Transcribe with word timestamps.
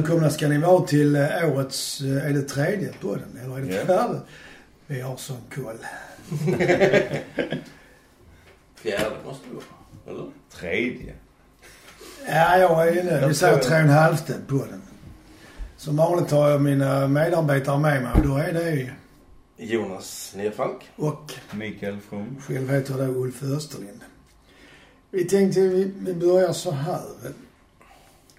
Välkomna 0.00 0.30
ska 0.30 0.48
ni 0.48 0.58
vara 0.58 0.86
till 0.86 1.16
eh, 1.16 1.52
årets, 1.52 2.00
eh, 2.00 2.26
är 2.26 2.32
det 2.32 2.42
tredje 2.42 2.92
podden 3.00 3.38
eller 3.44 3.56
är 3.58 3.60
det 3.62 3.72
fjärde? 3.86 4.20
Vi 4.86 5.00
har 5.00 5.16
sån 5.16 5.36
koll. 5.54 5.78
Fjärde 8.74 9.16
måste 9.24 9.46
det 9.48 9.54
vara. 9.54 9.64
Eller? 10.08 10.30
Tredje. 10.52 11.12
Ja, 12.28 12.58
jag 12.58 12.88
är 12.88 12.92
inne. 13.00 13.16
Vi 13.16 13.22
Jag 13.26 13.36
säger 13.36 13.52
tror- 13.58 13.62
tre 13.64 13.74
och 13.76 13.82
en 13.82 13.88
halvte 13.88 14.34
podden. 14.48 14.82
Som 15.76 15.96
vanligt 15.96 16.30
har 16.30 16.50
jag 16.50 16.60
mina 16.60 17.08
medarbetare 17.08 17.78
med 17.78 18.02
mig 18.02 18.12
och 18.14 18.22
då 18.28 18.36
är 18.36 18.52
det 18.52 18.70
ju... 18.70 18.90
Jonas 19.56 20.32
Nerfalk. 20.36 20.90
Och 20.96 21.32
Mikael 21.54 21.98
From. 22.08 22.36
själv 22.46 22.70
heter 22.70 22.98
jag 22.98 23.08
då 23.08 23.14
Ulf 23.20 23.42
Österlind. 23.42 24.00
Vi 25.10 25.24
tänkte 25.24 25.60
vi 25.60 26.14
börjar 26.14 26.52
så 26.52 26.70
här. 26.70 27.02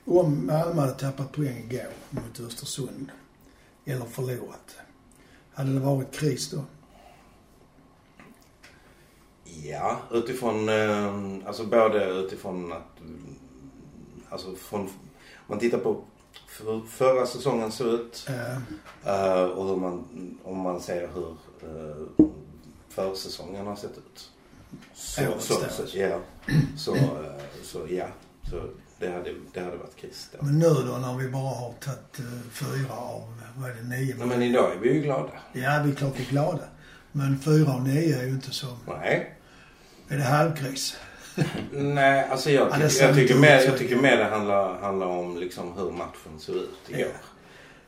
Om 0.05 0.45
Malmö 0.45 0.81
hade 0.81 0.93
tappat 0.93 1.31
poäng 1.31 1.57
igår 1.69 1.89
mot 2.09 2.39
Östersund, 2.39 3.11
eller 3.85 4.05
förlorat, 4.05 4.75
hade 5.53 5.73
det 5.73 5.79
varit 5.79 6.15
kris 6.15 6.51
då? 6.51 6.63
Ja, 9.43 9.99
utifrån, 10.11 10.69
eh, 10.69 11.47
alltså 11.47 11.65
både 11.65 12.05
utifrån 12.05 12.71
att, 12.71 13.01
alltså 14.29 14.55
från, 14.55 14.81
om 14.81 14.89
man 15.47 15.59
tittar 15.59 15.77
på 15.77 16.03
hur 16.59 16.81
förra 16.81 17.25
säsongen 17.25 17.71
såg 17.71 17.87
ut 17.87 18.27
Eh, 18.29 18.57
eh, 19.05 19.43
och 19.43 19.67
hur 19.67 19.75
man, 19.75 20.05
om 20.43 20.57
man 20.57 20.81
ser 20.81 21.09
hur 21.13 21.37
eh, 21.61 22.25
försäsongen 22.89 23.67
har 23.67 23.75
sett 23.75 23.97
ut. 23.97 24.31
Så, 24.93 25.21
så, 25.39 25.53
så, 25.53 25.97
ja, 25.97 26.19
så, 26.77 26.95
eh, 26.95 27.41
så 27.63 27.87
ja, 27.89 28.07
så 28.49 28.69
det 29.01 29.11
hade, 29.11 29.33
det 29.53 29.59
hade 29.59 29.77
varit 29.77 29.95
kris 29.95 30.29
då. 30.31 30.45
men 30.45 30.59
nu 30.59 30.65
då 30.67 30.97
när 30.97 31.17
vi 31.17 31.29
bara 31.29 31.55
har 31.55 31.73
tagit 31.79 32.19
eh, 32.19 32.25
fyra 32.51 32.93
av, 32.93 33.41
vad 33.57 33.69
är 33.69 33.75
det, 33.75 33.83
nio? 33.83 34.15
Nej, 34.17 34.27
men 34.27 34.41
idag 34.41 34.71
är 34.75 34.79
vi 34.79 34.93
ju 34.93 35.01
glada. 35.01 35.31
Ja, 35.53 35.81
vi 35.85 35.91
är 35.91 35.95
klart 35.95 36.13
vi 36.19 36.23
är 36.25 36.29
glada. 36.29 36.63
Men 37.11 37.39
fyra 37.39 37.73
av 37.73 37.87
nio 37.87 38.19
är 38.19 38.23
ju 38.23 38.29
inte 38.29 38.51
så... 38.51 38.67
Nej. 38.87 39.35
Är 40.09 40.17
det 40.17 40.23
halvkris? 40.23 40.97
Nej, 41.71 42.27
alltså 42.29 42.51
jag, 42.51 42.67
Ja, 42.81 42.89
ser 42.89 43.07
jag, 43.07 43.15
tycker 43.15 43.35
mer, 43.35 43.59
jag 43.59 43.77
tycker 43.77 43.95
mer 43.95 44.17
det 44.17 44.23
handlar, 44.25 44.79
handlar 44.79 45.07
om 45.07 45.37
liksom 45.37 45.73
hur 45.77 45.91
matchen 45.91 46.39
såg 46.39 46.55
ut 46.55 46.79
igår. 46.87 47.11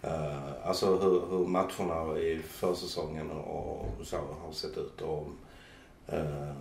Eh, 0.02 0.68
alltså 0.68 0.98
hur, 0.98 1.22
hur 1.30 1.48
matcherna 1.48 2.18
i 2.18 2.42
försäsongen 2.50 3.32
och, 3.32 3.82
och 4.00 4.08
så 4.08 4.16
har 4.16 4.54
sett 4.54 4.78
ut. 4.78 5.02
Och, 5.02 5.28
eh, 6.08 6.52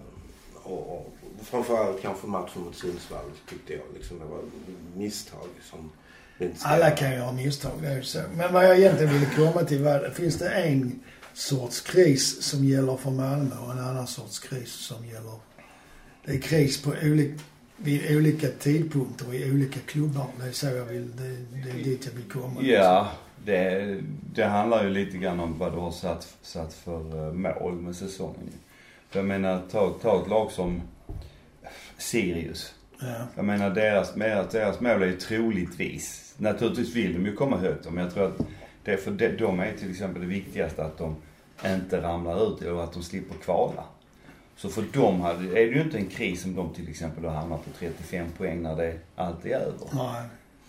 och, 0.62 0.92
och 0.92 1.12
framförallt 1.42 2.02
kanske 2.02 2.26
matchen 2.26 2.62
mot 2.62 2.76
Sundsvall 2.76 3.30
tyckte 3.48 3.72
jag 3.72 3.82
liksom 3.94 4.18
det 4.18 4.24
var 4.24 4.40
misstag 4.94 5.48
som 5.70 5.90
Alla 6.62 6.90
kan 6.90 7.12
göra 7.12 7.32
misstag, 7.32 7.72
det 7.82 7.88
är 7.88 7.96
ju 7.96 8.02
så. 8.02 8.18
Men 8.36 8.52
vad 8.52 8.64
jag 8.64 8.78
egentligen 8.78 9.12
ville 9.12 9.26
komma 9.36 9.64
till 9.64 9.82
var, 9.82 10.10
finns 10.10 10.38
det 10.38 10.48
en 10.48 11.00
sorts 11.32 11.80
kris 11.80 12.42
som 12.42 12.64
gäller 12.64 12.96
för 12.96 13.10
Malmö 13.10 13.56
och 13.66 13.72
en 13.72 13.78
annan 13.78 14.06
sorts 14.06 14.38
kris 14.38 14.72
som 14.72 15.06
gäller... 15.06 15.34
Det 16.24 16.32
är 16.32 16.38
kris 16.38 16.82
på 16.82 16.94
olika, 17.02 17.38
vid 17.76 18.16
olika 18.16 18.48
tidpunkter 18.48 19.28
och 19.28 19.34
i 19.34 19.50
olika 19.50 19.80
klubbar. 19.80 20.26
Det 20.40 20.48
är 20.48 20.52
så 20.52 20.66
jag 20.66 20.84
vill, 20.84 21.16
det, 21.16 21.36
det 21.64 21.70
är 21.70 21.84
dit 21.84 22.06
jag 22.06 22.12
vill 22.12 22.42
komma. 22.42 22.62
Ja, 22.62 23.10
det, 23.44 24.00
det 24.34 24.44
handlar 24.44 24.84
ju 24.84 24.90
lite 24.90 25.16
grann 25.16 25.40
om 25.40 25.58
vad 25.58 25.72
du 25.72 25.78
har 25.78 25.90
satt, 25.90 26.36
satt 26.42 26.74
för 26.74 27.26
eh, 27.26 27.32
mål 27.32 27.72
med 27.72 27.96
säsongen 27.96 28.40
ju. 28.44 28.58
För 29.12 29.18
jag 29.18 29.26
menar, 29.26 29.62
ta, 29.70 29.90
ta 30.02 30.22
ett 30.22 30.28
lag 30.28 30.50
som 30.50 30.82
Sirius. 31.98 32.74
Ja. 33.00 33.14
Jag 33.34 33.44
menar 33.44 33.70
deras, 33.70 34.14
deras, 34.52 34.80
mål 34.80 35.02
är 35.02 35.06
ju 35.06 35.16
troligtvis, 35.16 36.34
naturligtvis 36.38 36.94
vill 36.94 37.12
de 37.12 37.26
ju 37.26 37.34
komma 37.34 37.56
högt 37.56 37.90
men 37.90 38.04
jag 38.04 38.14
tror 38.14 38.26
att 38.26 38.38
det 38.84 38.96
för 38.96 39.10
de, 39.10 39.28
de 39.28 39.60
är 39.60 39.72
till 39.76 39.90
exempel 39.90 40.22
det 40.22 40.28
viktigaste 40.28 40.84
att 40.84 40.98
de 40.98 41.16
inte 41.66 42.02
ramlar 42.02 42.48
ut 42.48 42.62
eller 42.62 42.84
att 42.84 42.92
de 42.92 43.02
slipper 43.02 43.34
kvala. 43.34 43.84
Så 44.56 44.68
för 44.68 44.84
dem 44.92 45.20
hade, 45.20 45.44
är 45.44 45.66
det 45.66 45.72
ju 45.72 45.82
inte 45.82 45.98
en 45.98 46.06
kris 46.06 46.44
om 46.44 46.54
de 46.54 46.74
till 46.74 46.88
exempel 46.88 47.22
då 47.22 47.28
hamnar 47.28 47.56
på 47.56 47.70
35 47.78 48.26
poäng 48.38 48.62
när 48.62 48.76
det 48.76 48.98
allt 49.16 49.46
är 49.46 49.50
över. 49.50 49.88
Nej. 49.92 50.22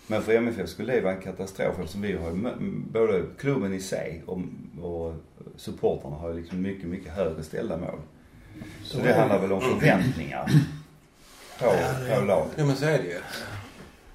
Men 0.06 0.22
för 0.22 0.32
MFF 0.32 0.68
skulle 0.68 0.92
det 0.92 1.00
vara 1.00 1.14
en 1.14 1.22
katastrof 1.22 1.78
eftersom 1.78 2.02
vi 2.02 2.12
har 2.12 2.30
ju 2.30 2.50
både 2.92 3.22
klubben 3.38 3.74
i 3.74 3.80
sig 3.80 4.22
och, 4.26 4.38
och 4.82 5.14
supportrarna 5.56 6.16
har 6.16 6.28
ju 6.28 6.40
liksom 6.40 6.62
mycket, 6.62 6.88
mycket 6.88 7.12
högre 7.12 7.42
ställda 7.42 7.76
mål. 7.76 7.98
Så 8.84 8.98
det 8.98 9.14
handlar 9.14 9.38
väl 9.38 9.52
om 9.52 9.60
förväntningar 9.60 10.44
på, 11.58 11.64
Ja, 12.10 12.16
på 12.18 12.24
laget. 12.24 12.52
Ja 12.56 12.64
men 12.64 12.76
så 12.76 12.84
är 12.84 12.98
det 12.98 13.04
ju. 13.04 13.20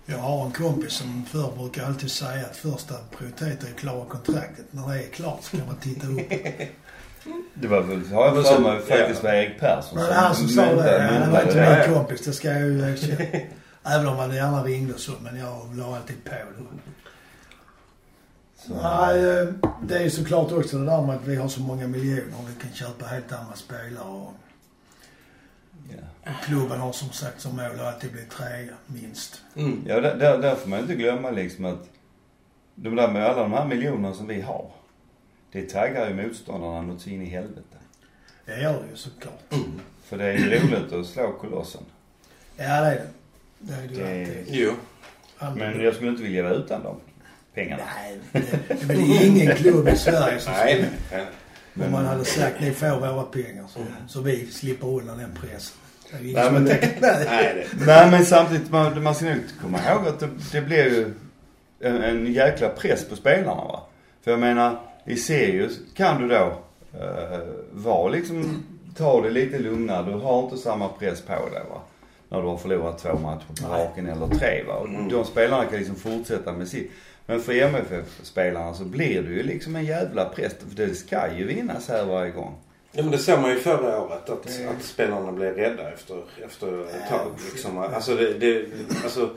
Jag 0.06 0.18
har 0.18 0.46
en 0.46 0.52
kompis 0.52 0.94
som 0.94 1.26
förr 1.26 1.52
brukar 1.58 1.86
alltid 1.86 2.12
säga 2.12 2.46
att 2.46 2.58
första 2.58 2.96
prioritet 3.18 3.64
är 3.64 3.68
att 3.68 3.80
klara 3.80 4.06
kontraktet. 4.06 4.66
När 4.72 4.88
det 4.94 5.04
är 5.04 5.08
klart 5.08 5.40
så 5.44 5.58
kan 5.58 5.66
man 5.68 5.76
titta 5.76 6.08
upp. 6.08 6.20
Det 7.54 7.68
var 7.68 7.82
väl, 7.82 8.06
har 8.12 8.26
jag 8.26 8.36
för 8.36 8.44
så- 8.44 8.60
mig, 8.60 8.80
faktiskt 8.82 9.24
var 9.24 9.34
Erik 9.34 9.60
Persson 9.60 9.98
Men 9.98 10.14
han 10.14 10.36
som 10.36 10.48
sa 10.48 10.62
det, 10.66 10.74
det 11.26 11.30
var 11.32 11.42
inte 11.42 11.86
min 11.88 11.96
kompis, 11.96 12.22
det 12.22 12.34
ska 12.34 12.48
jag 12.48 12.62
ju 12.62 12.80
erkänna. 12.92 13.26
Även 13.96 14.08
om 14.08 14.18
han 14.18 14.36
gärna 14.36 14.64
ringde 14.64 14.94
och 14.94 15.00
så, 15.00 15.12
men 15.22 15.40
jag 15.40 15.78
la 15.78 15.96
alltid 15.96 16.24
på 16.24 16.30
det. 16.30 16.46
Så- 18.68 18.74
Nej, 18.74 19.30
eh, 19.40 19.48
det 19.84 19.98
är 19.98 20.04
ju 20.04 20.10
såklart 20.10 20.52
också 20.52 20.78
det 20.78 20.86
där 20.86 21.02
med 21.02 21.16
att 21.16 21.26
vi 21.28 21.36
har 21.36 21.48
så 21.48 21.62
många 21.62 21.88
miljoner 21.88 22.34
och 22.40 22.50
vi 22.50 22.62
kan 22.62 22.74
köpa 22.74 23.06
helt 23.06 23.32
andra 23.32 23.56
spelare 23.56 24.10
och 24.10 24.34
Ja, 26.24 26.32
klubben 26.44 26.80
har 26.80 26.92
som 26.92 27.10
sagt 27.10 27.42
som 27.42 27.56
mål 27.56 27.66
att 27.66 27.94
alltid 27.94 28.12
bli 28.12 28.22
trea, 28.22 28.74
minst. 28.88 29.42
Mm. 29.56 29.84
ja 29.88 30.02
där, 30.02 30.16
där, 30.16 30.38
där 30.38 30.56
får 30.56 30.70
man 30.70 30.80
inte 30.80 30.96
glömma 30.96 31.32
liksom 31.32 31.66
att 31.66 31.90
de 32.76 32.96
där 32.96 33.12
med 33.12 33.26
alla 33.26 33.42
de 33.42 33.54
här 33.54 33.66
miljonerna 33.66 34.14
som 34.16 34.28
vi 34.28 34.42
har. 34.42 34.72
Det 35.52 35.62
taggar 35.70 36.10
ju 36.10 36.14
motståndarna 36.28 36.82
något 36.82 37.08
in 37.08 37.22
i 37.22 37.26
helvete. 37.26 37.78
Det 38.46 38.62
gör 38.62 38.74
det 38.84 38.90
ju 38.92 38.96
såklart. 38.96 39.54
För 40.04 40.18
det 40.18 40.26
är 40.26 40.38
ju 40.38 40.60
roligt 40.60 40.94
att 40.94 41.06
slå 41.06 41.32
kolossen. 41.32 41.82
Ja, 42.58 42.64
det 42.82 42.88
är 42.88 42.96
det. 42.96 43.08
Det 43.60 43.74
är 43.74 43.88
det 43.88 43.94
ju 43.94 44.04
Det- 44.04 44.22
alltid. 44.22 44.46
Jo. 44.48 44.74
Men 45.56 45.82
jag 45.82 45.96
skulle 45.96 46.10
inte 46.12 46.24
vilja 46.24 46.44
vara 46.44 46.54
utan 46.54 46.84
dem 46.84 46.96
pengarna. 47.64 47.84
Nej, 47.96 48.18
det, 48.32 48.88
det 48.88 48.94
är 48.94 49.26
ingen 49.26 49.56
klubb 49.56 49.88
i 49.88 49.96
Sverige 49.96 50.40
som 50.40 50.54
Nej, 50.54 50.82
nej. 51.12 51.26
nej. 51.74 51.86
Om 51.88 51.92
man 51.92 52.06
hade 52.06 52.26
sagt 52.26 52.62
ni 52.62 52.72
får 52.72 53.00
våra 53.00 53.24
pengar 53.24 53.66
så, 53.70 53.80
så 54.08 54.22
vi 54.22 54.46
slipper 54.48 54.88
undan 54.88 55.18
den 55.18 55.38
pressen. 55.42 55.78
Nej, 56.22 56.52
men 56.52 56.66
det- 56.66 56.90
Nej. 57.02 57.68
Nej, 57.86 58.12
men 58.12 58.26
samtidigt, 58.26 58.72
man, 58.72 59.04
man 59.04 59.16
ska 59.16 59.26
nog 59.26 59.38
komma 59.62 59.80
ihåg 59.90 60.08
att 60.08 60.20
det, 60.20 60.30
det 60.52 60.62
blir 60.62 60.84
ju 60.86 61.14
en, 61.80 62.04
en 62.04 62.34
jäkla 62.34 62.70
press 62.70 63.06
på 63.10 63.16
spelarna 63.16 63.56
va. 63.56 63.82
För 64.24 64.32
jag 64.32 64.40
menar, 64.40 64.80
i 65.06 65.16
Sirius 65.16 65.80
kan 65.96 66.22
du 66.22 66.28
då 66.28 66.46
uh, 66.46 67.40
vara 67.72 68.10
liksom, 68.10 68.64
ta 68.98 69.22
det 69.22 69.30
lite 69.30 69.60
lugnare. 69.60 70.06
Du 70.12 70.18
har 70.20 70.44
inte 70.44 70.58
samma 70.58 70.88
press 70.88 71.22
på 71.22 71.34
dig 71.34 71.64
va. 71.70 71.82
När 72.30 72.42
du 72.42 72.48
har 72.48 72.58
förlorat 72.58 72.98
två 72.98 73.14
matcher 73.18 73.46
på 73.62 73.74
raken 73.74 74.08
eller 74.10 74.28
tre 74.28 74.64
va. 74.68 74.74
Och 74.74 74.88
Mm. 74.88 75.10
de 75.10 75.26
spelarna 75.26 75.66
kan 75.66 75.80
liksom 75.80 75.96
fortsätta 75.96 76.52
med 76.52 76.68
sitt. 76.68 76.92
Men 77.30 77.40
för 77.42 77.54
MFF-spelarna 77.54 78.74
så 78.74 78.84
blir 78.86 79.22
det 79.22 79.30
ju 79.30 79.44
liksom 79.44 79.76
en 79.76 79.86
jävla 79.86 80.26
press. 80.30 80.54
För 80.70 80.76
det 80.88 80.96
ska 80.96 81.34
ju 81.38 81.46
vinnas 81.48 81.88
här 81.88 82.06
varje 82.06 82.32
gång. 82.32 82.56
Ja 82.92 83.02
men 83.04 83.12
det 83.12 83.18
såg 83.18 83.40
man 83.40 83.50
ju 83.52 83.60
förra 83.60 84.02
året 84.02 84.30
att, 84.30 84.44
Det- 84.44 84.68
att 84.70 84.84
spelarna 84.84 85.32
blev 85.32 85.56
rädda 85.56 85.92
efter, 85.94 86.24
efter 86.46 86.82
ett 86.84 86.96
Ja, 87.12 87.18
tag. 87.18 87.32
Liksom. 87.52 87.78
Alltså, 87.78 88.16
det, 88.16 88.34
det, 88.34 88.66
alltså 89.04 89.30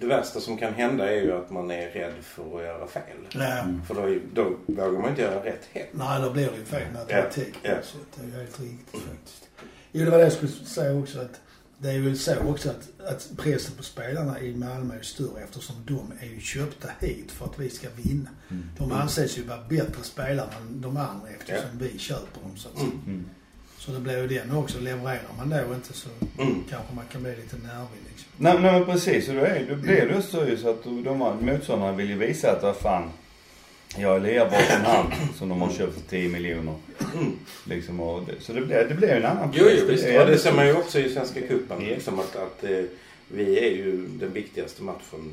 det 0.00 0.06
värsta 0.06 0.40
som 0.40 0.56
kan 0.58 0.74
hända 0.74 1.10
är 1.10 1.20
ju 1.22 1.32
att 1.32 1.50
man 1.50 1.70
är 1.70 1.90
rädd 1.90 2.12
för 2.22 2.56
att 2.58 2.64
göra 2.64 2.86
fel. 2.86 3.02
Nej. 3.34 3.62
För 3.88 3.94
då, 3.94 4.18
då 4.34 4.56
vågar 4.66 4.98
man 5.00 5.10
inte 5.10 5.22
göra 5.22 5.44
rätt 5.44 5.68
heller. 5.72 5.88
Nej, 5.92 6.22
då 6.22 6.30
blir 6.30 6.46
det 6.46 6.56
ju 6.58 6.64
fel 6.64 6.82
matematik. 6.94 7.54
Ja, 7.62 7.70
ja. 7.70 7.76
Så 7.82 7.98
det 8.14 8.36
är 8.36 8.38
helt 8.40 8.60
riktigt 8.60 9.00
faktiskt. 9.00 9.48
Jo, 9.92 10.04
det 10.04 10.10
var 10.10 10.18
det 10.18 10.24
jag 10.24 10.32
skulle 10.32 10.52
säga 10.52 10.98
också 10.98 11.20
att 11.20 11.40
det 11.82 11.90
är 11.90 11.98
väl 12.00 12.18
så 12.18 12.34
också 12.38 12.70
att, 12.70 13.06
att 13.06 13.30
pressen 13.36 13.74
på 13.76 13.82
spelarna 13.82 14.40
i 14.40 14.56
Malmö 14.56 14.94
är 14.98 15.02
större 15.02 15.42
eftersom 15.44 15.76
de 15.86 16.12
är 16.20 16.26
ju 16.26 16.40
köpta 16.40 16.88
hit 17.00 17.32
för 17.32 17.44
att 17.44 17.58
vi 17.58 17.70
ska 17.70 17.88
vinna. 17.96 18.30
De 18.78 18.92
anses 18.92 19.38
ju 19.38 19.42
vara 19.42 19.60
bättre 19.68 20.02
spelare 20.02 20.48
än 20.60 20.80
de 20.80 20.96
andra 20.96 21.28
eftersom 21.38 21.78
vi 21.78 21.98
köper 21.98 22.40
dem 22.42 22.56
så 22.56 22.68
att 22.68 22.78
säga. 22.78 22.90
Mm. 23.06 23.24
Så 23.78 23.92
det 23.92 24.00
blir 24.00 24.18
ju 24.18 24.28
det 24.28 24.52
också. 24.52 24.80
Levererar 24.80 25.22
man 25.38 25.50
då 25.50 25.74
inte 25.74 25.92
så 25.92 26.08
Mm. 26.38 26.64
kanske 26.70 26.94
man 26.94 27.04
kan 27.12 27.22
bli 27.22 27.36
lite 27.36 27.56
nervig 27.56 28.00
liksom. 28.08 28.28
Nej, 28.36 28.60
nej 28.60 28.72
men 28.72 28.84
precis. 28.84 29.28
Och 29.28 29.34
då, 29.34 29.40
är, 29.40 29.66
då 29.68 29.76
blir 29.76 30.06
det 30.06 30.22
så 30.22 30.44
ju 30.46 30.56
så 30.56 30.70
att 30.70 30.84
de 30.84 31.18
motståndarna 31.40 31.92
vill 31.92 32.08
ju 32.10 32.18
visa 32.18 32.50
att 32.56 32.62
vad 32.62 32.76
fan. 32.76 33.10
Jag 33.98 34.16
är 34.16 34.20
lika 34.20 34.44
bra 34.48 34.58
som 34.60 34.84
han 34.84 35.12
som 35.38 35.48
de 35.48 35.60
har 35.60 35.70
köpt 35.72 35.94
för 35.94 36.00
10 36.00 36.28
miljoner. 36.28 36.74
Liksom 37.64 38.00
och 38.00 38.22
det, 38.26 38.40
så 38.40 38.52
det 38.52 38.60
blir, 38.60 38.86
det 38.88 38.94
blir 38.94 39.08
en 39.08 39.26
annan 39.26 39.50
Jo, 39.54 39.64
jo 39.70 39.86
Det 39.86 39.92
visst. 39.92 40.04
är- 40.04 40.20
Och 40.20 40.26
det 40.26 40.38
ser 40.38 40.52
man 40.52 40.66
ju 40.66 40.74
också 40.74 40.98
i 40.98 41.14
Svenska 41.14 41.40
cupen. 41.40 41.82
Ja. 41.82 41.88
Liksom 41.88 42.18
att, 42.20 42.36
att 42.36 42.64
eh, 42.64 42.84
vi 43.28 43.58
är 43.58 43.70
ju 43.76 44.06
den 44.06 44.32
viktigaste 44.32 44.82
matchen 44.82 45.32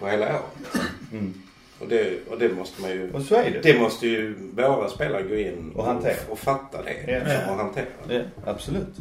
på 0.00 0.08
hela 0.08 0.26
året. 0.26 0.80
Mm. 1.12 1.42
Och 1.78 1.88
det, 1.88 2.26
och 2.28 2.38
det 2.38 2.48
måste 2.48 2.82
man 2.82 2.90
ju... 2.90 3.10
Och 3.12 3.22
så 3.22 3.34
är 3.34 3.50
det. 3.50 3.60
Det 3.72 3.78
måste 3.78 4.06
ju 4.06 4.34
våra 4.56 4.88
spelare 4.88 5.22
gå 5.22 5.34
in 5.36 5.72
Och 5.76 5.84
hantera. 5.84 6.14
och, 6.26 6.32
och 6.32 6.38
fatta 6.38 6.82
det. 6.82 6.94
Ja. 7.12 7.18
Liksom, 7.18 7.50
och 7.52 7.56
hantera 7.64 7.86
det. 8.08 8.14
Ja, 8.44 8.50
absolut. 8.50 8.94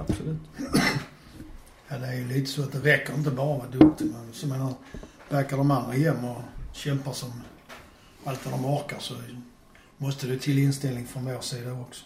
Absolut. 0.00 0.38
Ja, 1.88 1.96
det 1.98 2.06
är 2.06 2.14
ju 2.14 2.28
lite 2.28 2.46
så 2.50 2.62
att 2.62 2.72
det 2.72 2.78
räcker 2.78 3.14
inte 3.14 3.30
bara 3.30 3.54
att 3.56 3.58
vara 3.74 3.88
duktig. 3.88 4.04
Men 4.06 4.32
så 4.32 4.46
menar, 4.46 4.72
backar 5.30 5.56
de 5.56 5.70
andra 5.70 5.92
hem 5.92 6.24
och 6.24 6.36
kämpar 6.72 7.12
som 7.12 7.32
allt 8.24 8.46
vad 8.46 8.54
de 8.54 8.64
orkar 8.64 8.98
så 8.98 9.14
måste 9.96 10.26
det 10.26 10.38
till 10.38 10.58
inställning 10.58 11.06
från 11.06 11.24
vår 11.24 11.40
sida 11.40 11.72
också. 11.72 12.04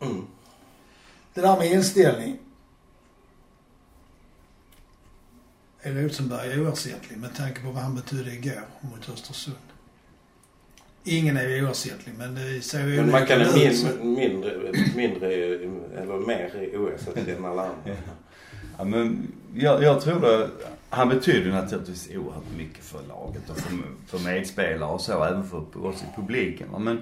Mm. 0.00 0.26
Det 1.34 1.40
där 1.40 1.56
med 1.56 1.72
inställning. 1.72 2.38
Är 5.80 5.92
Rosenberg 5.92 6.60
oersättlig 6.60 7.18
med 7.18 7.34
tanke 7.34 7.60
på 7.62 7.70
vad 7.70 7.82
han 7.82 7.94
betydde 7.94 8.32
igår 8.32 8.62
mot 8.80 9.08
Östersund? 9.08 9.56
Ingen 11.04 11.36
är 11.36 11.64
oersättlig 11.64 12.14
men 12.18 12.34
det 12.34 12.60
ser 12.64 12.86
ju 12.86 12.96
Men 12.96 13.10
man 13.10 13.26
kan 13.26 13.40
olika 13.40 13.56
är 13.56 13.70
ut, 13.70 13.78
så- 13.78 13.86
min, 13.86 14.14
mindre, 14.14 14.72
mindre 14.96 15.34
eller 15.34 16.26
mer 16.26 16.70
oersättlig 16.76 17.34
än 17.34 17.44
alla 17.44 17.62
andra. 17.62 17.96
Ja, 18.78 18.84
men 18.84 19.32
jag, 19.54 19.82
jag 19.82 20.00
tror 20.00 20.20
det, 20.20 20.50
han 20.88 21.08
betyder 21.08 21.50
naturligtvis 21.50 22.10
oerhört 22.10 22.56
mycket 22.56 22.84
för 22.84 23.00
laget 23.08 23.50
och 23.50 23.56
för, 23.56 23.78
för 24.06 24.18
medspelare 24.18 24.90
och 24.90 25.00
så, 25.00 25.24
även 25.24 25.44
för 25.48 25.86
oss 25.86 26.02
i 26.02 26.16
publiken. 26.16 26.68
Men 26.78 27.00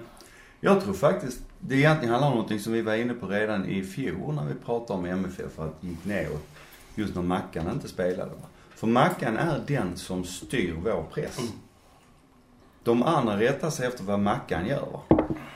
jag 0.60 0.80
tror 0.80 0.94
faktiskt, 0.94 1.40
det 1.60 1.74
egentligen 1.74 2.10
handlar 2.10 2.28
om 2.28 2.34
någonting 2.34 2.60
som 2.60 2.72
vi 2.72 2.82
var 2.82 2.94
inne 2.94 3.14
på 3.14 3.26
redan 3.26 3.66
i 3.66 3.82
fjol 3.82 4.34
när 4.34 4.44
vi 4.44 4.54
pratade 4.54 4.98
om 4.98 5.04
MFF, 5.04 5.58
att 5.58 5.80
det 5.80 5.86
gick 5.86 6.04
neråt. 6.04 6.46
Just 6.94 7.14
när 7.14 7.22
Mackan 7.22 7.70
inte 7.70 7.88
spelade. 7.88 8.30
För 8.74 8.86
Mackan 8.86 9.36
är 9.36 9.60
den 9.66 9.96
som 9.96 10.24
styr 10.24 10.74
vår 10.84 11.04
press. 11.12 11.38
De 12.82 13.02
andra 13.02 13.40
rättar 13.40 13.70
sig 13.70 13.86
efter 13.86 14.04
vad 14.04 14.20
Mackan 14.20 14.66
gör. 14.66 15.00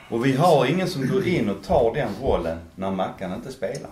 Och 0.09 0.25
vi 0.25 0.35
har 0.35 0.65
ingen 0.65 0.87
som 0.87 1.07
går 1.07 1.27
in 1.27 1.49
och 1.49 1.63
tar 1.63 1.93
den 1.93 2.09
rollen 2.21 2.57
när 2.75 2.91
Mackan 2.91 3.33
inte 3.33 3.51
spelar. 3.51 3.91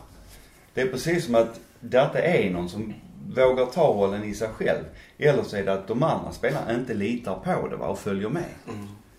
Det 0.74 0.82
är 0.82 0.88
precis 0.88 1.26
som 1.26 1.36
att 1.36 1.60
det 1.80 2.02
inte 2.04 2.20
är 2.20 2.50
någon 2.50 2.70
som 2.70 2.94
vågar 3.36 3.66
ta 3.66 3.88
rollen 3.88 4.24
i 4.24 4.34
sig 4.34 4.48
själv. 4.50 4.84
Eller 5.18 5.44
så 5.44 5.58
är 5.58 5.64
det 5.66 5.74
att 5.74 5.88
de 5.88 6.04
andra 6.04 6.32
spelarna 6.32 6.74
inte 6.74 6.94
litar 6.94 7.36
på 7.36 7.68
det 7.68 7.76
va, 7.76 7.88
och 7.88 8.00
följer 8.00 8.30
med. 8.30 8.44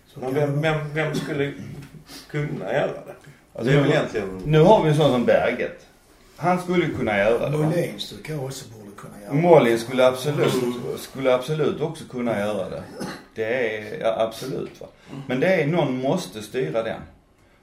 så 0.07 0.19
Men 0.19 0.33
vem, 0.33 0.55
det 0.55 0.61
vem, 0.61 0.93
vem 0.93 1.15
skulle 1.15 1.53
kunna 2.29 2.73
göra 2.73 2.87
det? 2.87 3.13
Alltså, 3.53 3.71
det 3.71 3.77
är 3.77 3.81
väl 3.81 3.89
nu- 3.89 3.95
egentligen... 3.95 4.41
Nu 4.45 4.59
har 4.59 4.83
vi 4.83 4.89
en 4.89 4.95
sån 4.95 5.11
som 5.11 5.25
Berget. 5.25 5.85
Han 6.37 6.59
skulle 6.61 6.87
kunna 6.89 7.17
göra 7.17 7.49
det. 7.49 7.57
va. 7.57 7.63
Molins 7.65 8.09
tycker 8.09 8.33
jag 8.33 8.43
också 8.43 8.65
borde 8.69 8.91
kunna 8.97 9.21
göra. 9.21 9.33
Molin 9.33 9.79
skulle 9.79 10.07
absolut, 10.07 10.53
skulle 10.97 11.33
absolut 11.35 11.81
också 11.81 12.03
kunna 12.09 12.39
göra 12.39 12.69
det. 12.69 12.83
Det 13.35 13.77
är, 13.77 13.99
ja, 14.01 14.15
absolut 14.19 14.81
va. 14.81 14.87
Men 15.27 15.39
det 15.39 15.47
är, 15.47 15.67
någon 15.67 16.01
måste 16.01 16.41
styra 16.41 16.83
den. 16.83 17.01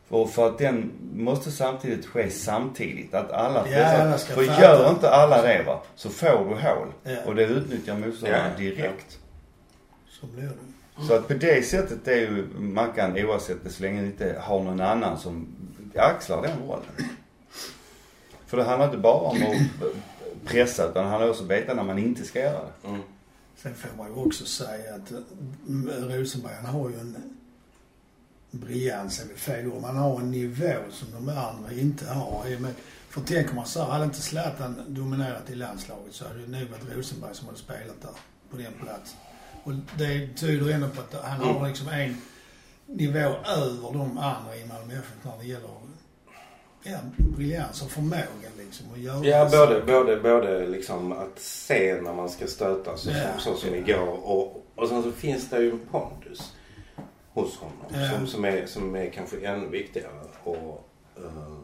För, 0.08 0.26
för 0.26 0.46
att 0.48 0.58
den 0.58 0.92
måste 1.14 1.50
samtidigt 1.50 2.06
ske 2.06 2.30
samtidigt. 2.30 3.14
Att 3.14 3.30
alla 3.32 3.68
Ja, 3.70 3.84
alla 4.02 4.18
ska 4.18 4.34
För 4.34 4.44
fatta. 4.44 4.62
gör 4.62 4.90
inte 4.90 5.10
alla 5.10 5.42
det 5.42 5.62
va, 5.66 5.82
så 5.94 6.10
får 6.10 6.26
du 6.28 6.54
hål. 6.68 6.92
Ja. 7.02 7.16
Och 7.26 7.34
det 7.34 7.44
utnyttjar 7.44 7.94
motståndaren 7.98 8.50
Ja, 8.52 8.58
direkt. 8.58 9.18
Så 10.08 10.26
blir 10.26 10.42
det. 10.42 11.06
Så 11.08 11.14
att 11.14 11.28
på 11.28 11.34
det 11.34 11.66
sättet 11.66 12.08
är 12.08 12.16
ju 12.16 12.46
Mackan 12.58 13.16
oavsett 13.16 13.56
så 13.72 13.82
länge 13.82 14.00
det 14.00 14.06
inte 14.06 14.36
har 14.40 14.62
någon 14.62 14.80
annan 14.80 15.18
som 15.18 15.46
axlar 15.96 16.42
den 16.42 16.58
rollen. 16.68 16.84
För 18.46 18.56
det 18.56 18.64
handlar 18.64 18.86
inte 18.86 18.98
bara 18.98 19.14
om 19.30 19.36
att 19.42 20.46
pressa 20.46 20.90
utan 20.90 21.04
det 21.04 21.10
handlar 21.10 21.28
också 21.30 21.40
om 21.42 21.46
att 21.50 21.56
veta 21.56 21.74
när 21.74 21.82
man 21.82 21.98
inte 21.98 22.24
ska 22.24 22.38
göra 22.40 22.60
det. 22.82 22.88
Mm. 22.88 23.00
Sen 23.56 23.74
får 23.74 23.96
man 23.96 24.06
ju 24.06 24.14
också 24.26 24.44
säga 24.44 24.94
att 24.94 25.10
eh, 25.12 26.16
Rosenberg 26.18 26.52
han 26.62 26.74
har 26.74 26.88
ju 26.88 26.94
en 27.00 27.16
briljans, 28.60 29.20
väl 29.20 29.36
fel 29.36 29.66
ord, 29.66 29.74
men 29.74 29.84
han 29.84 29.96
har 29.96 30.20
en 30.20 30.30
nivå 30.30 30.72
som 30.90 31.08
de 31.12 31.28
andra 31.28 31.72
inte 31.72 32.06
har. 32.06 32.48
I 32.48 32.56
och 32.56 32.60
med- 32.60 32.74
För 33.10 33.20
tänk 33.26 33.50
om 33.50 33.56
man 33.56 33.66
sa, 33.66 33.90
hade 33.92 34.04
inte 34.04 34.20
Zlatan 34.22 34.82
dominerat 34.88 35.50
i 35.50 35.54
landslaget 35.54 36.14
så 36.14 36.24
hade 36.28 36.40
det 36.46 36.58
nog 36.60 36.68
varit 36.70 36.96
Rosenberg 36.96 37.34
som 37.34 37.46
hade 37.46 37.58
spelat 37.58 38.02
där, 38.02 38.10
på 38.50 38.56
den 38.56 38.72
platsen. 38.82 39.18
Och 39.64 39.72
det 39.98 40.28
tyder 40.36 40.72
ändå 40.74 40.88
på 40.88 41.00
att 41.00 41.24
han 41.24 41.40
har 41.40 41.68
liksom 41.68 41.88
en 41.88 42.16
nivå 42.86 43.34
över 43.46 43.92
de 43.92 44.18
andra 44.18 44.56
i 44.56 44.64
Malmö 44.68 44.94
FF 44.94 45.14
när 45.24 45.32
det 45.40 45.46
gäller 45.46 45.70
ja, 46.82 46.98
briljans 47.18 47.82
och 47.82 47.90
förmågan 47.90 48.52
liksom 48.58 48.86
att 48.94 48.98
göra 49.00 49.24
Ja, 49.26 49.48
både, 49.50 49.80
både, 49.86 50.16
både 50.20 50.66
liksom 50.66 51.12
att 51.12 51.38
se 51.40 52.00
när 52.02 52.12
man 52.14 52.28
ska 52.28 52.46
stöta 52.46 52.96
så, 52.96 53.10
Ja. 53.10 53.16
som, 53.38 53.54
så 53.54 53.60
som 53.60 53.74
igår 53.74 54.26
och, 54.26 54.66
och 54.74 54.88
sen 54.88 55.02
så 55.02 55.12
finns 55.12 55.50
det 55.50 55.58
ju 55.58 55.70
en 55.70 55.80
pondus 55.90 56.52
hos 57.40 57.56
honom 57.56 57.86
Ja. 58.02 58.10
som, 58.10 58.26
som, 58.26 58.44
är, 58.44 58.66
som 58.66 58.94
är 58.96 59.10
kanske 59.10 59.46
ännu 59.46 59.68
viktigare. 59.68 60.12
Och, 60.44 60.88
eh, 61.16 61.56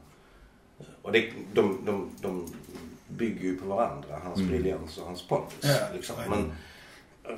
och 1.02 1.12
det, 1.12 1.30
de, 1.52 1.78
de, 1.84 2.10
de 2.20 2.52
bygger 3.08 3.40
ju 3.42 3.56
på 3.56 3.66
varandra, 3.66 4.20
hans 4.24 4.38
Mm. 4.38 4.50
briljans 4.50 4.98
och 4.98 5.06
hans 5.06 5.22
pondus. 5.28 5.52
Ja, 5.62 5.86
liksom. 5.94 6.16
Men 6.30 6.52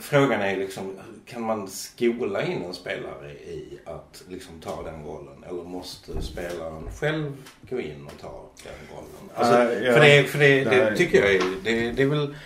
frågan 0.00 0.40
är 0.40 0.56
liksom, 0.56 0.98
kan 1.26 1.42
man 1.42 1.68
skola 1.68 2.44
in 2.46 2.62
en 2.64 2.74
spelare 2.74 3.32
i 3.32 3.78
att 3.84 4.24
liksom 4.28 4.60
ta 4.60 4.82
den 4.82 5.04
rollen? 5.04 5.44
Eller 5.48 5.62
måste 5.62 6.22
spelaren 6.22 6.88
själv 7.00 7.32
gå 7.70 7.80
in 7.80 8.06
och 8.06 8.20
ta 8.20 8.50
den 8.64 8.96
rollen? 8.96 9.30
Alltså, 9.34 9.84
ja. 9.84 9.92
För, 9.92 10.00
det, 10.00 10.24
för 10.24 10.38
det, 10.38 10.64
det 10.64 10.96
tycker 10.96 11.22
jag 11.24 11.34
är, 11.34 11.42
det, 11.64 11.92
det 11.92 12.02
är 12.02 12.06
väl... 12.06 12.36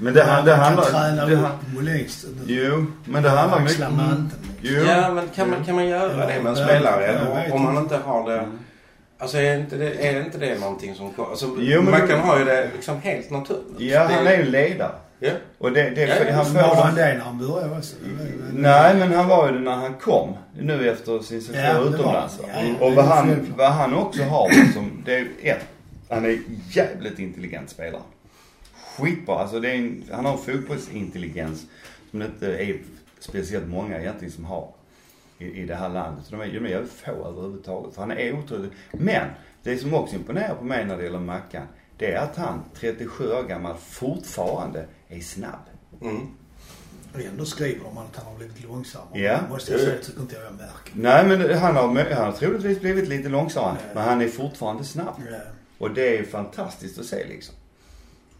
Men 0.00 0.14
det, 0.14 0.22
han- 0.22 0.44
det 0.44 0.50
man 0.50 0.58
kan 0.60 0.64
handlar... 0.64 0.84
träna 0.84 1.26
Det, 1.26 1.32
upp 1.34 1.40
han- 1.40 1.74
Molins. 1.74 2.26
Jo, 2.46 2.86
men 3.04 3.22
det 3.22 3.28
handlar 3.30 3.60
mycket... 3.60 3.78
manteln. 3.80 4.30
Jo. 4.60 4.82
Ja, 4.82 5.10
men 5.14 5.28
kan 5.28 5.50
man, 5.50 5.64
kan 5.64 5.74
man 5.74 5.86
göra 5.88 6.20
Ja, 6.20 6.26
det 6.26 6.42
med 6.42 6.50
en 6.50 6.56
spelare? 6.56 7.20
om 7.52 7.62
man 7.62 7.76
inte. 7.76 7.96
har 7.96 8.30
det... 8.30 8.38
Mm. 8.38 8.58
Alltså 9.18 9.38
är 9.38 9.56
inte 9.58 9.76
det, 9.76 10.08
är 10.08 10.20
inte 10.24 10.38
det 10.38 10.58
någonting 10.60 10.94
som... 10.94 11.10
Alltså, 11.30 11.46
Jo, 11.58 11.82
men- 11.82 11.90
Mackan 11.90 12.20
har 12.20 12.38
ju 12.38 12.44
det 12.44 12.70
liksom 12.74 13.00
helt 13.00 13.30
naturligt. 13.30 13.64
Ja, 13.80 14.08
han 14.10 14.26
är 14.26 14.36
ju 14.36 14.44
ledare. 14.44 14.90
Ja. 15.18 15.30
Och 15.58 15.72
det, 15.72 15.90
det, 15.90 16.00
Ja, 16.02 16.14
ja, 16.28 16.34
han 16.34 16.54
Var 16.54 16.84
han 16.84 16.94
det 16.94 17.14
när 17.14 17.20
han 17.20 17.38
började 17.38 17.76
också? 17.78 17.96
Nej, 18.52 18.94
men 18.96 19.12
han 19.14 19.28
var 19.28 19.46
ju 19.48 19.52
det 19.54 19.60
när 19.60 19.76
han 19.76 19.94
kom. 19.94 20.36
Nu 20.58 20.90
efter 20.90 21.18
sin 21.18 21.40
säsong 21.42 21.60
Ja, 21.64 21.80
utomlands. 21.80 22.38
Ja, 22.42 22.60
ja, 22.80 22.86
och 22.86 22.92
vad 22.94 23.04
han, 23.04 23.52
vad 23.56 23.70
han 23.72 23.94
också 23.94 24.22
har 24.22 24.72
som, 24.72 25.02
det 25.06 25.14
är 25.16 25.26
ett, 25.42 25.58
han 26.10 26.24
är 26.24 26.38
jävligt 26.70 27.18
intelligent 27.18 27.70
spelare. 27.70 28.02
Skitbra. 29.02 29.38
Alltså 29.38 29.60
det 29.60 29.70
är 29.70 29.74
en, 29.74 30.04
han 30.10 30.24
har 30.24 30.32
en 30.32 30.38
fotbollsintelligens 30.38 31.66
som 32.10 32.18
det 32.18 32.26
inte 32.26 32.46
är 32.46 32.80
speciellt 33.18 33.68
många 33.68 34.00
egentligen 34.00 34.32
som 34.32 34.44
har 34.44 34.74
i, 35.38 35.44
i 35.44 35.66
det 35.66 35.74
här 35.74 35.88
landet. 35.88 36.24
De 36.30 36.40
är, 36.40 36.46
de 36.46 36.58
är 36.58 36.68
jävligt 36.68 36.92
få 36.92 37.10
överhuvudtaget. 37.10 37.94
För 37.94 38.00
han 38.00 38.10
är 38.10 38.38
otroligt. 38.38 38.72
Men 38.92 39.28
det 39.62 39.78
som 39.78 39.94
också 39.94 40.14
imponerar 40.16 40.54
på 40.54 40.64
mig 40.64 40.84
när 40.84 40.96
det 40.96 41.04
gäller 41.04 41.18
Mackan, 41.18 41.66
det 41.98 42.12
är 42.12 42.22
att 42.22 42.36
han, 42.36 42.64
37 42.74 43.32
år 43.32 43.42
gammal, 43.42 43.76
fortfarande 43.76 44.86
är 45.08 45.20
snabb. 45.20 45.60
Mm. 46.02 46.28
Och 47.14 47.20
ändå 47.20 47.44
skriver 47.44 47.84
de 47.84 47.98
att 47.98 48.16
han 48.16 48.26
har 48.26 48.36
blivit 48.38 48.64
långsammare. 48.64 49.20
Ja. 49.20 49.40
Måste 49.48 49.72
jag 49.72 49.80
säga, 49.80 49.98
tycker 50.02 50.20
inte 50.20 50.34
jag 50.34 50.44
jag 50.44 50.52
märker. 50.52 50.92
Nej 50.94 51.26
men 51.26 51.58
han 51.58 51.76
har, 51.76 52.10
han 52.14 52.24
har 52.24 52.32
troligtvis 52.32 52.80
blivit 52.80 53.08
lite 53.08 53.28
långsammare. 53.28 53.76
Ja. 53.88 53.94
Men 53.94 54.02
han 54.02 54.20
är 54.20 54.28
fortfarande 54.28 54.84
snabb. 54.84 55.14
Ja. 55.30 55.38
Och 55.78 55.94
det 55.94 56.18
är 56.18 56.24
fantastiskt 56.24 56.98
att 56.98 57.06
se 57.06 57.26
liksom. 57.28 57.54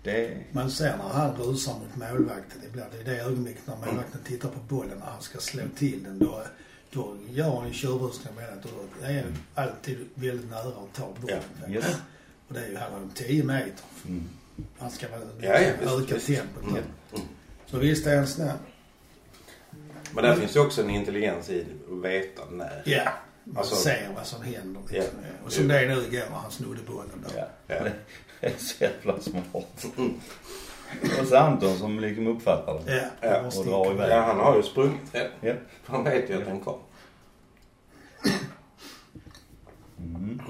Det 0.03 0.39
Man 0.53 0.71
ser 0.71 0.97
när 0.97 1.05
han 1.09 1.37
rusar 1.37 1.73
mot 1.73 1.97
målvakten 1.97 2.61
ibland. 2.69 2.93
Det 2.93 3.01
är 3.11 3.15
det 3.17 3.23
ögonblicket 3.23 3.67
när 3.67 3.77
målvakten 3.77 4.21
tittar 4.25 4.49
på 4.49 4.61
bollen 4.69 4.99
när 4.99 5.07
han 5.07 5.23
ska 5.23 5.39
slå 5.39 5.63
till 5.77 6.03
den. 6.05 6.19
Då, 6.19 6.43
då 6.91 7.17
gör 7.31 7.57
han 7.57 7.69
ju 7.69 7.75
tjurrusningar 7.75 8.37
med 8.37 8.49
att 8.49 8.63
då 8.63 8.69
är 9.07 9.25
alltid 9.55 9.99
väldigt 10.15 10.51
nära 10.51 10.69
att 10.69 10.93
ta 10.95 11.15
bollen. 11.21 11.43
yes. 11.69 11.97
Och 12.49 12.55
det 12.55 12.61
är 12.61 12.69
ju 12.69 12.77
här 12.77 12.95
om 12.97 13.11
10 13.15 13.45
meter. 13.45 13.73
Mm. 14.07 14.29
Han 14.79 14.91
ska 14.91 15.09
väl 15.09 15.21
Ja, 15.41 15.59
ja, 15.61 15.71
visst, 15.81 16.11
öka 16.11 16.21
tempot. 16.21 16.63
Mm. 16.71 16.83
Så 17.67 17.79
visst 17.79 18.07
är 18.07 18.17
han 18.17 18.27
snabb. 18.27 18.59
Men 20.15 20.25
där 20.25 20.37
finns 20.37 20.57
ju 20.57 20.61
också 20.61 20.83
en 20.83 20.91
intelligens 20.91 21.51
i 21.51 21.67
att 21.93 22.05
veta 22.05 22.43
när. 22.51 22.83
Ja. 22.85 23.13
Man 23.45 23.57
Alltså- 23.57 23.77
ser 23.77 24.09
vad 24.17 24.27
som 24.27 24.43
händer 24.43 24.81
liksom. 24.91 25.15
Ja. 25.23 25.29
Och 25.47 25.53
som 25.53 25.69
det 25.69 25.81
är 25.81 25.89
nu 25.89 26.03
igår 26.03 26.31
när 26.31 26.37
han 26.37 26.51
snodde 26.51 26.81
bollen 26.87 27.25
då. 27.27 27.31
Ja. 27.37 27.49
Ja. 27.67 27.89
Det 28.47 28.49
är 28.49 28.59
så 28.59 28.85
jävla 28.85 29.21
smart. 29.21 29.87
Mm. 29.97 30.15
Och 31.21 31.27
så 31.27 31.37
Anton 31.37 31.79
som 31.79 32.01
liksom 32.01 32.27
uppfattar 32.27 32.81
det. 32.85 33.11
Ja, 33.21 33.29
Ja, 33.29 33.59
och 33.59 33.67
drar 33.67 33.93
iväg. 33.95 34.11
Ja, 34.11 34.21
han 34.21 34.41
har 34.41 34.57
ju 34.57 34.63
sprungit. 34.63 35.01
Ja. 35.41 35.55
För 35.83 35.93
Han 35.93 36.05
vet 36.05 36.31
ju 36.31 36.35
att 36.35 36.45
den 36.45 36.61
kom. 36.61 36.79
Mm. 39.99 40.41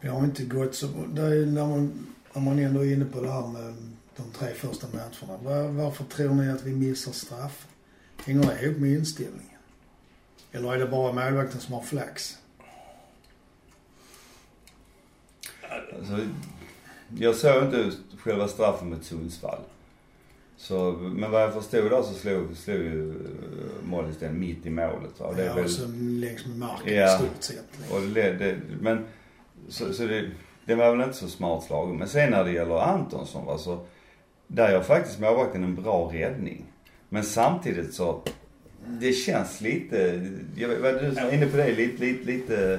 Vi 0.00 0.08
har 0.08 0.24
inte 0.24 0.44
gått 0.44 0.74
så... 0.74 0.86
Det 0.86 1.22
är 1.22 1.46
när, 1.46 1.66
man, 1.66 2.06
när 2.32 2.42
man 2.42 2.58
ändå 2.58 2.80
är 2.80 2.92
inne 2.92 3.04
på 3.04 3.20
det 3.20 3.32
här 3.32 3.46
med 3.46 3.74
de 4.16 4.30
tre 4.38 4.54
första 4.54 4.86
matcherna. 4.92 5.42
Var, 5.42 5.68
varför 5.68 6.04
tror 6.04 6.34
ni 6.34 6.50
att 6.50 6.62
vi 6.62 6.72
missar 6.74 7.12
straff? 7.12 7.66
Hänger 8.24 8.42
det 8.42 8.62
ihop 8.62 8.78
med 8.78 8.90
inställningen? 8.90 9.60
Eller 10.52 10.74
är 10.74 10.78
det 10.78 10.86
bara 10.86 11.12
målvakten 11.12 11.60
som 11.60 11.74
har 11.74 11.82
flax? 11.82 12.38
Alltså, 15.98 16.18
jag 17.18 17.34
såg 17.34 17.64
inte 17.64 17.90
själva 18.18 18.48
straffen 18.48 18.90
mot 18.90 19.04
Sundsvall. 19.04 19.60
Så, 20.56 20.92
men 20.92 21.30
vad 21.30 21.42
jag 21.42 21.54
förstod 21.54 21.90
där 21.90 22.02
så 22.02 22.14
slog, 22.14 22.56
slog 22.56 22.78
ju 22.78 23.08
uh, 23.08 23.14
Mollis 23.84 24.16
den 24.18 24.40
mitt 24.40 24.66
i 24.66 24.70
målet. 24.70 25.20
va. 25.20 25.26
Och 25.26 25.36
det 25.36 25.42
är 25.42 25.46
ja, 25.46 25.54
väl, 25.54 25.64
och 25.64 25.70
så 25.70 25.86
längs 25.96 26.46
med 26.46 26.58
marken 26.58 26.94
Ja. 26.94 27.14
i 27.14 27.18
stort 27.18 27.42
sett. 27.42 27.92
och 27.92 28.00
det, 28.00 28.32
det, 28.32 28.56
men 28.80 29.04
så, 29.68 29.92
så 29.92 30.06
det, 30.06 30.30
det 30.64 30.74
var 30.74 30.90
väl 30.96 31.00
inte 31.06 31.16
så 31.16 31.28
smart 31.28 31.64
slagen. 31.64 31.96
Men 31.96 32.08
sen 32.08 32.30
när 32.30 32.44
det 32.44 32.52
gäller 32.52 32.78
Antonsson 32.80 33.46
va, 33.46 33.58
så, 33.58 33.86
där 34.46 34.70
gör 34.70 34.82
faktiskt 34.82 35.20
målvakten 35.20 35.64
en 35.64 35.74
bra 35.74 36.10
räddning. 36.12 36.64
Men 37.08 37.24
samtidigt 37.24 37.94
så, 37.94 38.22
det 38.86 39.12
känns 39.12 39.60
lite, 39.60 40.30
jag 40.56 40.68
vet, 40.68 41.00
du 41.00 41.10
var 41.10 41.32
inne 41.32 41.46
på 41.46 41.56
det, 41.56 41.72
lite, 41.72 42.04
lite, 42.04 42.24
lite 42.24 42.78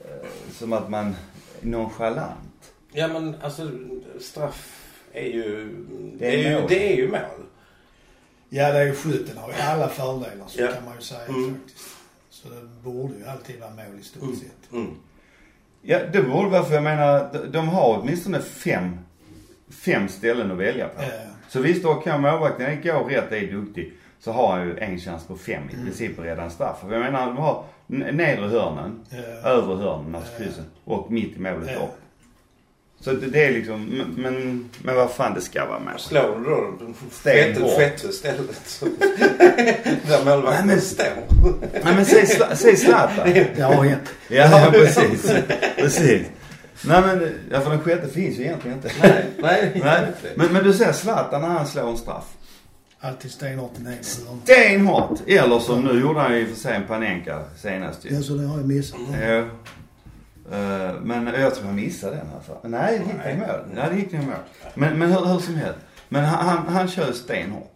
eh, 0.00 0.28
som 0.50 0.72
att 0.72 0.90
man 0.90 1.14
nonchalant. 1.60 2.38
Ja 2.96 3.08
men 3.08 3.34
alltså 3.42 3.70
straff 4.20 4.90
är 5.12 5.24
ju, 5.26 5.76
Det 6.18 6.26
är 6.26 6.30
det 6.36 6.44
är 6.46 6.50
ju, 6.50 6.60
mål. 6.60 6.68
det 6.68 6.92
är 6.92 6.96
ju 6.96 7.08
mål. 7.10 7.20
Ja, 8.48 8.72
det 8.72 8.78
är 8.78 8.84
ju 8.86 8.94
skytten 8.94 9.36
har 9.38 9.48
ju 9.48 9.54
alla 9.54 9.88
fördelar 9.88 10.46
så 10.46 10.62
Ja. 10.62 10.68
kan 10.72 10.84
man 10.84 10.94
ju 10.94 11.00
säga 11.00 11.26
Mm. 11.28 11.54
faktiskt. 11.54 11.88
Så 12.30 12.48
det 12.48 12.60
borde 12.82 13.14
ju 13.18 13.26
alltid 13.26 13.60
vara 13.60 13.70
mål 13.70 13.98
i 14.00 14.02
stort 14.02 14.34
sett. 14.38 14.72
Mm. 14.72 14.90
Ja, 15.82 15.98
det 16.12 16.22
borde 16.22 16.48
vara 16.50 16.62
för 16.64 16.74
jag 16.74 16.82
menar, 16.82 17.30
de- 17.52 17.68
har 17.68 17.98
åtminstone 18.02 18.40
fem, 18.40 18.98
fem 19.70 20.08
ställen 20.08 20.50
att 20.52 20.58
välja 20.58 20.88
på. 20.88 21.02
Ja. 21.02 21.08
Så 21.48 21.60
visst, 21.60 21.82
då 21.82 21.94
kan 21.94 22.22
målvakten 22.22 22.82
gå 22.82 23.04
rätt, 23.08 23.32
är 23.32 23.52
duktig, 23.52 23.92
så 24.20 24.32
har 24.32 24.56
han 24.58 24.66
ju 24.68 24.78
en 24.78 24.98
chans 24.98 25.26
på 25.26 25.36
fem 25.36 25.62
i 25.72 25.74
princip 25.84 26.18
att 26.18 26.24
rädda 26.24 26.42
en 26.42 26.50
straff. 26.50 26.80
För 26.80 26.92
jag 26.92 27.00
menar, 27.00 27.26
de 27.26 27.36
har 27.36 27.64
nedre 27.86 28.46
hörnen, 28.48 29.00
Ja. 29.10 29.18
övre 29.48 29.76
hörnen, 29.76 30.14
alltså 30.14 30.36
kryssen, 30.38 30.64
och 30.84 31.10
mitt 31.12 31.36
i 31.36 31.40
målet 31.40 31.70
Ja. 31.72 31.78
upp. 31.78 31.90
Så 33.04 33.12
det, 33.12 33.26
det 33.26 33.44
är 33.44 33.52
liksom, 33.52 33.84
men, 33.84 34.06
men, 34.16 34.68
men 34.82 34.94
vad 34.96 35.10
fan 35.10 35.34
det 35.34 35.40
ska 35.40 35.66
vara 35.66 35.80
med. 35.80 36.00
Slår 36.00 36.38
du 36.38 36.44
då 36.50 36.84
den 36.84 36.94
sjätte, 37.10 37.76
sjätte 37.78 38.12
stället 38.12 38.80
där 40.08 40.24
målvakten 40.24 40.66
Nej, 40.66 40.76
men- 40.76 40.80
står. 40.80 41.04
Nej 41.84 41.94
men 41.94 42.04
säg, 42.06 42.26
säg 42.54 42.76
Zlatan. 42.76 43.32
Hänt. 43.32 43.48
Ja, 43.56 43.84
ja 44.28 44.70
precis. 44.72 45.32
Precis. 45.76 46.26
Nej 46.86 47.02
men, 47.02 47.34
ja 47.50 47.60
för 47.60 47.70
den 47.70 47.80
sjätte 47.80 48.08
finns 48.08 48.38
ju 48.38 48.42
egentligen 48.42 48.76
inte. 48.76 48.90
Nej, 49.02 49.24
nej. 49.38 49.72
Nej, 49.84 50.00
men, 50.34 50.52
men 50.52 50.64
du 50.64 50.72
ser 50.72 50.92
Zlatan 50.92 51.40
när 51.40 51.48
han 51.48 51.66
slår 51.66 51.90
en 51.90 51.96
straff. 51.96 52.24
Alltid 53.00 53.30
stenhårt 53.30 53.72
i 53.80 53.84
hörn. 53.84 53.96
Stenhårt! 54.44 55.18
Eller 55.26 55.58
som 55.58 55.80
nu 55.80 56.00
gjorde 56.00 56.20
han 56.20 56.36
ju 56.36 56.46
för 56.46 56.56
sig 56.56 56.76
en 56.76 56.86
Panenka 56.86 57.42
senast 57.62 58.04
ju. 58.04 58.14
Ja, 58.14 58.22
så 58.22 58.32
det 58.34 58.46
har 58.46 58.56
jag 58.56 58.68
missat. 58.68 58.98
Ja. 59.22 59.44
Eh, 60.52 60.94
men 61.02 61.26
jag 61.40 61.54
tror 61.54 61.66
han 61.66 61.74
missade 61.74 62.16
den 62.16 62.26
alltså. 62.36 62.58
Nej, 62.62 62.98
det 62.98 63.04
gick 63.04 63.36
i 63.36 63.40
mål. 63.40 63.60
Nej, 63.74 63.88
det 63.90 63.96
gick 63.96 64.12
i 64.12 64.16
mål. 64.18 64.34
Men, 64.74 64.98
men 64.98 65.12
hur, 65.12 65.24
hur 65.24 65.38
som 65.38 65.54
helst. 65.54 65.78
Men 66.08 66.24
han, 66.24 66.46
han, 66.46 66.68
han 66.74 66.88
kör 66.88 67.12
stenhårt. 67.12 67.70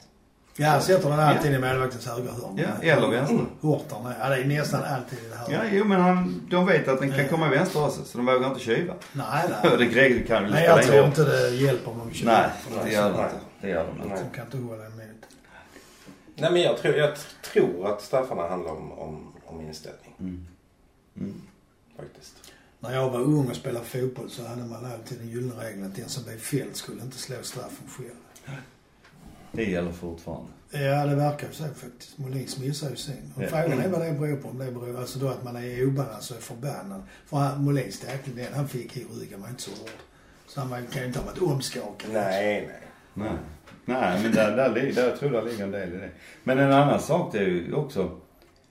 Ja, 0.61 0.69
han 0.69 0.83
sätter 0.83 1.11
den 1.11 1.21
alltid 1.21 1.53
i 1.55 1.59
målvaktens 1.59 2.07
högra 2.07 2.33
hörn. 2.33 2.61
Ja, 2.83 2.93
eller 2.93 3.09
vänster. 3.09 3.39
Hårt 3.61 3.89
där 3.89 4.01
nere. 4.01 4.15
Ja, 4.21 4.29
det 4.29 4.37
är 4.37 4.45
nästan 4.45 4.83
alltid 4.85 5.19
i 5.19 5.23
det 5.29 5.37
här. 5.37 5.47
Ja, 5.53 5.71
jo 5.73 5.85
men 5.85 6.01
han, 6.01 6.47
de 6.51 6.67
vet 6.67 6.89
att 6.89 7.01
den 7.01 7.11
kan 7.11 7.19
Ja. 7.19 7.29
komma 7.29 7.47
i 7.47 7.51
vänster 7.51 7.85
också, 7.85 8.05
så 8.05 8.19
de 8.19 8.27
vågar 8.27 8.49
inte 8.49 8.61
kyva. 8.61 8.95
Nej, 9.13 9.49
Det 9.63 9.77
nej. 9.79 9.89
grejer 9.89 10.27
kan 10.27 10.45
ju 10.45 10.51
Nej, 10.51 10.65
jag 10.65 10.83
tror 10.83 11.05
inte 11.07 11.25
det 11.25 11.51
hjälper 11.51 11.91
om 11.91 11.99
de 11.99 12.15
kör. 12.15 12.27
Nej, 12.27 12.49
det 12.85 12.93
gör 12.93 13.11
de 13.11 13.17
Nej. 13.17 13.25
inte. 13.25 13.37
Det 13.61 13.69
gör 13.69 13.87
de 13.87 14.03
inte. 14.03 14.23
De 14.23 14.37
kan 14.37 14.45
inte 14.45 14.57
hålla 14.57 14.87
emot. 14.87 15.03
Nej 16.37 16.51
men 16.53 16.63
jag 16.63 16.79
tror, 16.79 16.95
jag 16.95 17.11
tror 17.53 17.93
att 17.93 18.03
straffarna 18.03 18.49
handlar 18.49 18.71
om, 18.73 18.93
om, 18.93 19.33
om 19.47 19.61
inställning. 19.61 20.15
Mm. 20.21 20.47
Mm. 21.17 21.43
Faktiskt. 21.97 22.48
När 22.81 22.95
jag 22.95 23.11
var 23.11 23.21
ung 23.21 23.49
och 23.51 23.57
spelade 23.57 23.85
fotboll 23.87 24.31
så 24.31 24.47
hade 24.47 24.65
man 24.65 24.85
alltid 24.85 25.19
den 25.19 25.29
gyllene 25.29 25.65
regeln 25.65 25.87
att 25.87 25.95
den 25.97 26.09
som 26.09 26.25
blev 26.25 26.39
fälld 26.39 26.77
skulle 26.77 27.03
inte 27.03 27.19
slå 27.19 27.37
straffen 27.43 27.89
själv. 27.89 28.57
Det 29.53 29.65
gäller 29.65 29.93
fortfarande. 29.93 30.51
Ja, 30.71 31.07
det 31.07 31.15
verkar 31.15 31.47
ju 31.47 31.53
så 31.53 31.65
faktiskt. 31.65 32.19
Molins 32.19 32.59
missar 32.59 32.91
ju 32.91 32.97
sin. 32.97 33.33
Och 33.37 33.43
Ja. 33.43 33.47
frågan 33.49 33.81
är 33.81 33.89
vad 33.89 34.01
det 34.01 34.13
beror 34.13 34.37
på. 34.37 34.49
Om 34.49 34.59
det 34.59 34.73
beror, 34.73 34.99
alltså 35.01 35.19
då 35.19 35.29
att 35.29 35.45
man 35.45 35.57
är 35.57 35.63
i 35.63 35.85
obalans 35.85 36.31
och 36.31 36.37
är 36.37 36.41
förbannad. 36.41 37.03
För 37.27 37.37
han, 37.37 37.65
Molins 37.65 38.01
tackling, 38.01 38.37
den 38.37 38.55
han 38.55 38.69
fick 38.69 38.97
i 38.97 39.07
ryggen 39.21 39.41
var 39.43 39.49
inte 39.49 39.63
så 39.63 39.71
hård. 39.71 39.91
Så 40.47 40.61
han 40.61 40.87
kan 40.87 41.03
ju 41.03 41.07
inte 41.09 41.19
ha 41.19 41.27
varit 41.27 41.43
omskakad. 41.43 42.11
Nej, 42.13 42.67
nej. 42.67 42.83
Nej. 43.15 43.33
Nej, 43.85 44.23
men 44.23 44.33
där, 44.33 44.57
där, 44.57 44.71
där, 44.75 45.03
jag 45.09 45.19
tror 45.19 45.31
det 45.31 45.43
ligger 45.45 45.65
en 45.65 45.71
del 45.71 45.93
i 45.95 45.97
det. 45.97 46.11
Men 46.45 46.59
en 46.59 46.73
annan 46.73 47.01
sak 47.01 47.33
det 47.33 47.39
är 47.39 47.47
ju 47.47 47.75
också 47.75 48.21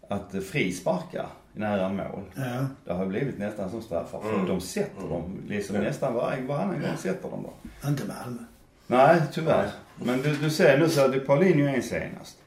att 0.09 0.31
frisparkar 0.51 1.27
nära 1.57 1.89
mål. 1.89 2.23
Ja. 2.35 2.65
Det 2.85 2.93
har 2.93 3.05
blivit 3.05 3.37
nästan 3.39 3.69
som 3.69 3.81
straffar. 3.81 4.21
För 4.21 4.33
Mm. 4.33 4.45
de 4.47 4.61
sätter 4.61 4.97
Mm. 5.01 5.09
dem. 5.09 5.37
Liksom 5.47 5.75
Ja. 5.75 5.81
nästan 5.81 6.13
varje, 6.13 6.41
varannan 6.43 6.81
gång 6.81 6.97
sätter 6.97 7.29
de 7.29 7.43
dem. 7.43 7.53
Inte 7.87 8.03
Malmö. 8.07 8.43
Nej, 8.87 9.21
tyvärr. 9.31 9.69
Men 10.03 10.21
du, 10.21 10.35
du 10.35 10.49
ser 10.49 10.79
nu 10.79 10.89
så 10.89 11.01
hade 11.01 11.19
Paulinho 11.19 11.67
en 11.67 11.83
senast. 11.83 12.37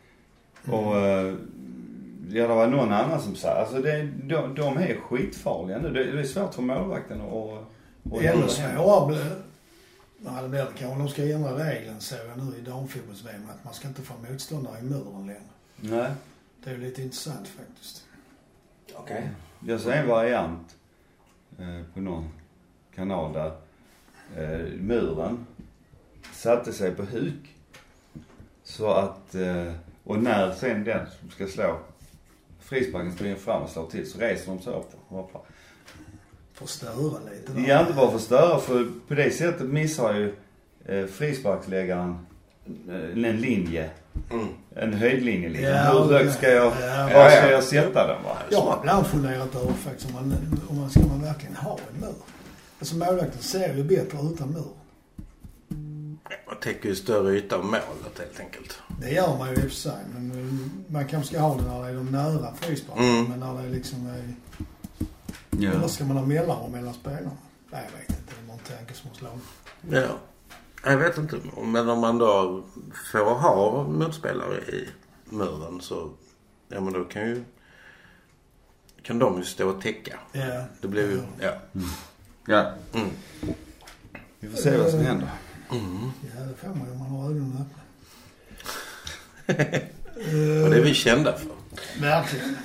Och 0.70 0.96
eh, 0.96 1.34
ja, 2.30 2.48
det 2.48 2.54
var 2.54 2.66
någon 2.66 2.92
annan 2.92 3.20
som 3.22 3.34
sa, 3.36 3.48
alltså 3.50 3.78
det, 3.82 4.02
de, 4.24 4.54
de 4.54 4.76
är 4.76 4.96
skitfarliga 4.96 5.78
nu. 5.78 5.90
Det, 5.90 6.12
det 6.12 6.20
är 6.20 6.24
svårt 6.24 6.54
för 6.54 6.62
målvakten 6.62 7.20
att... 7.20 7.26
att- 7.26 7.66
att 8.12 8.22
Ännu 8.22 8.48
svårare 8.48 9.06
blir 9.06 9.36
Ja, 10.24 10.42
det 10.42 10.48
blir 10.48 10.60
det 10.60 10.66
kanske. 10.78 10.98
De 10.98 11.08
ska 11.08 11.22
ändra 11.24 11.68
regeln 11.70 12.00
så 12.00 12.14
jag 12.16 12.44
nu 12.44 12.56
i 12.58 12.60
damfotbolls-VM 12.60 13.42
att 13.50 13.64
man 13.64 13.74
ska 13.74 13.88
inte 13.88 14.02
få 14.02 14.14
motståndare 14.30 14.78
i 14.78 14.82
muren 14.82 15.26
längre. 15.26 15.40
Nej. 15.76 16.10
Det 16.64 16.70
är 16.70 16.76
lite 16.78 17.02
intressant 17.02 17.48
faktiskt. 17.48 18.04
Okej. 18.96 19.28
Jag 19.66 19.80
såg 19.80 19.92
en 19.92 20.08
variant 20.08 20.76
eh, 21.58 21.82
på 21.94 22.00
någon 22.00 22.28
kanal 22.94 23.32
där 23.32 23.52
eh, 24.36 24.66
muren 24.80 25.46
satte 26.32 26.72
sig 26.72 26.94
på 26.94 27.02
huk. 27.02 27.56
Så 28.62 28.90
att, 28.90 29.34
eh, 29.34 29.72
och 30.04 30.22
när 30.22 30.52
sen 30.52 30.84
den 30.84 31.06
som 31.20 31.30
ska 31.30 31.46
slå 31.46 31.78
frisparken 32.60 33.12
springer 33.12 33.36
fram 33.36 33.62
och 33.62 33.70
slår 33.70 33.86
till 33.86 34.10
så 34.10 34.18
reser 34.18 34.52
de 34.52 34.62
sig 34.62 34.72
upp 34.72 34.90
och 35.08 35.16
hoppar. 35.16 35.42
Förstöra 36.52 37.18
lite. 37.30 37.52
där. 37.52 37.68
Ja, 37.68 37.80
inte 37.80 37.92
bara 37.92 38.10
förstöra 38.10 38.58
för 38.58 38.88
på 39.08 39.14
det 39.14 39.30
sättet 39.30 39.66
missar 39.66 40.14
ju 40.14 40.34
eh, 40.84 41.06
frisparksläggaren 41.06 42.26
en 42.88 43.36
linje. 43.36 43.90
Mm. 44.30 44.48
En 44.76 44.94
höjdlinje 44.94 45.48
liksom. 45.48 45.66
Ja, 45.74 46.04
Hur 46.04 46.12
högt 46.18 46.34
ska 46.34 46.50
jag, 46.50 46.72
Ja. 46.80 47.08
var 47.14 47.30
ska 47.30 47.50
jag 47.50 47.64
sätta 47.64 48.06
den 48.06 48.22
va? 48.22 48.36
Jag 48.50 48.60
har 48.60 48.78
ibland 48.80 49.06
funderat 49.06 49.54
över 49.54 49.72
faktiskt 49.72 50.06
om 50.08 50.12
man, 50.14 50.60
om 50.68 50.80
man 50.80 50.90
ska 50.90 51.00
man 51.00 51.22
verkligen 51.22 51.56
ha 51.56 51.78
en 51.94 52.00
mur. 52.00 52.14
Alltså 52.78 52.96
målvakten 52.96 53.42
ser 53.42 53.74
ju 53.74 53.84
bättre 53.84 54.18
utan 54.34 54.48
mur. 54.48 54.68
Man 56.46 56.56
täcker 56.62 56.88
ju 56.88 56.94
större 56.94 57.36
yta 57.36 57.56
av 57.56 57.64
målet 57.64 58.18
helt 58.18 58.40
enkelt. 58.40 58.78
Det 59.00 59.10
gör 59.10 59.38
man 59.38 59.48
ju 59.48 59.54
i 59.54 59.58
och 59.58 59.62
för 59.62 59.70
sig. 59.70 59.98
Men 60.14 60.30
eh, 60.30 60.92
man 60.92 61.08
kanske 61.08 61.34
ska 61.34 61.42
ha 61.42 61.56
det 61.56 61.62
när 61.62 61.82
det 61.82 61.88
är 61.88 61.94
de 61.94 62.06
nära 62.06 62.54
frisparkarna. 62.60 63.08
Mm. 63.08 63.24
Men 63.24 63.40
när 63.40 63.54
det 63.62 63.68
är 63.68 63.72
liksom 63.72 64.06
är... 64.06 64.34
Ja. 65.50 65.70
Eller 65.70 65.88
ska 65.88 66.04
man 66.04 66.16
ha 66.16 66.26
mellanrum 66.26 66.72
mellan 66.72 66.94
spelarna? 66.94 67.30
Nej, 67.70 67.82
jag 67.92 67.98
vet 67.98 68.08
inte. 68.10 68.22
Det 68.46 68.52
är 68.52 68.52
en 68.52 68.78
tanke 68.78 68.94
som 68.94 69.10
slagit. 69.14 69.42
Ja. 69.90 70.16
Jag 70.84 70.96
vet 70.96 71.18
inte. 71.18 71.40
Men 71.64 71.88
om 71.88 72.00
man 72.00 72.18
då 72.18 72.64
får 73.12 73.34
ha 73.34 73.84
motspelare 73.84 74.58
i 74.58 74.88
muren 75.24 75.80
så, 75.80 76.10
ja 76.68 76.80
men 76.80 76.92
då 76.92 77.04
kan 77.04 77.22
ju, 77.22 77.44
kan 79.02 79.18
de 79.18 79.38
ju 79.38 79.44
stå 79.44 79.68
och 79.68 79.82
täcka. 79.82 80.18
Ja. 80.32 80.64
Det 80.80 80.88
blir 80.88 81.10
ju, 81.10 81.22
ja. 81.40 81.52
Ja. 82.46 82.72
Mm. 82.92 83.10
Vi 84.40 84.48
får 84.48 84.56
se 84.56 84.76
vad 84.76 84.90
som 84.90 85.00
händer. 85.00 85.28
Mm. 85.70 86.10
Ja, 86.36 86.40
det 86.44 86.54
får 86.54 86.68
man 86.68 86.86
ju 86.86 86.92
om 86.92 86.98
man 86.98 87.08
har 87.08 87.24
ögonen 87.30 87.66
öppna. 87.66 87.82
Och 90.64 90.70
det 90.70 90.76
är 90.76 90.82
vi 90.82 90.94
kända 90.94 91.38
för. 91.38 91.52
Verkligen. 92.00 92.56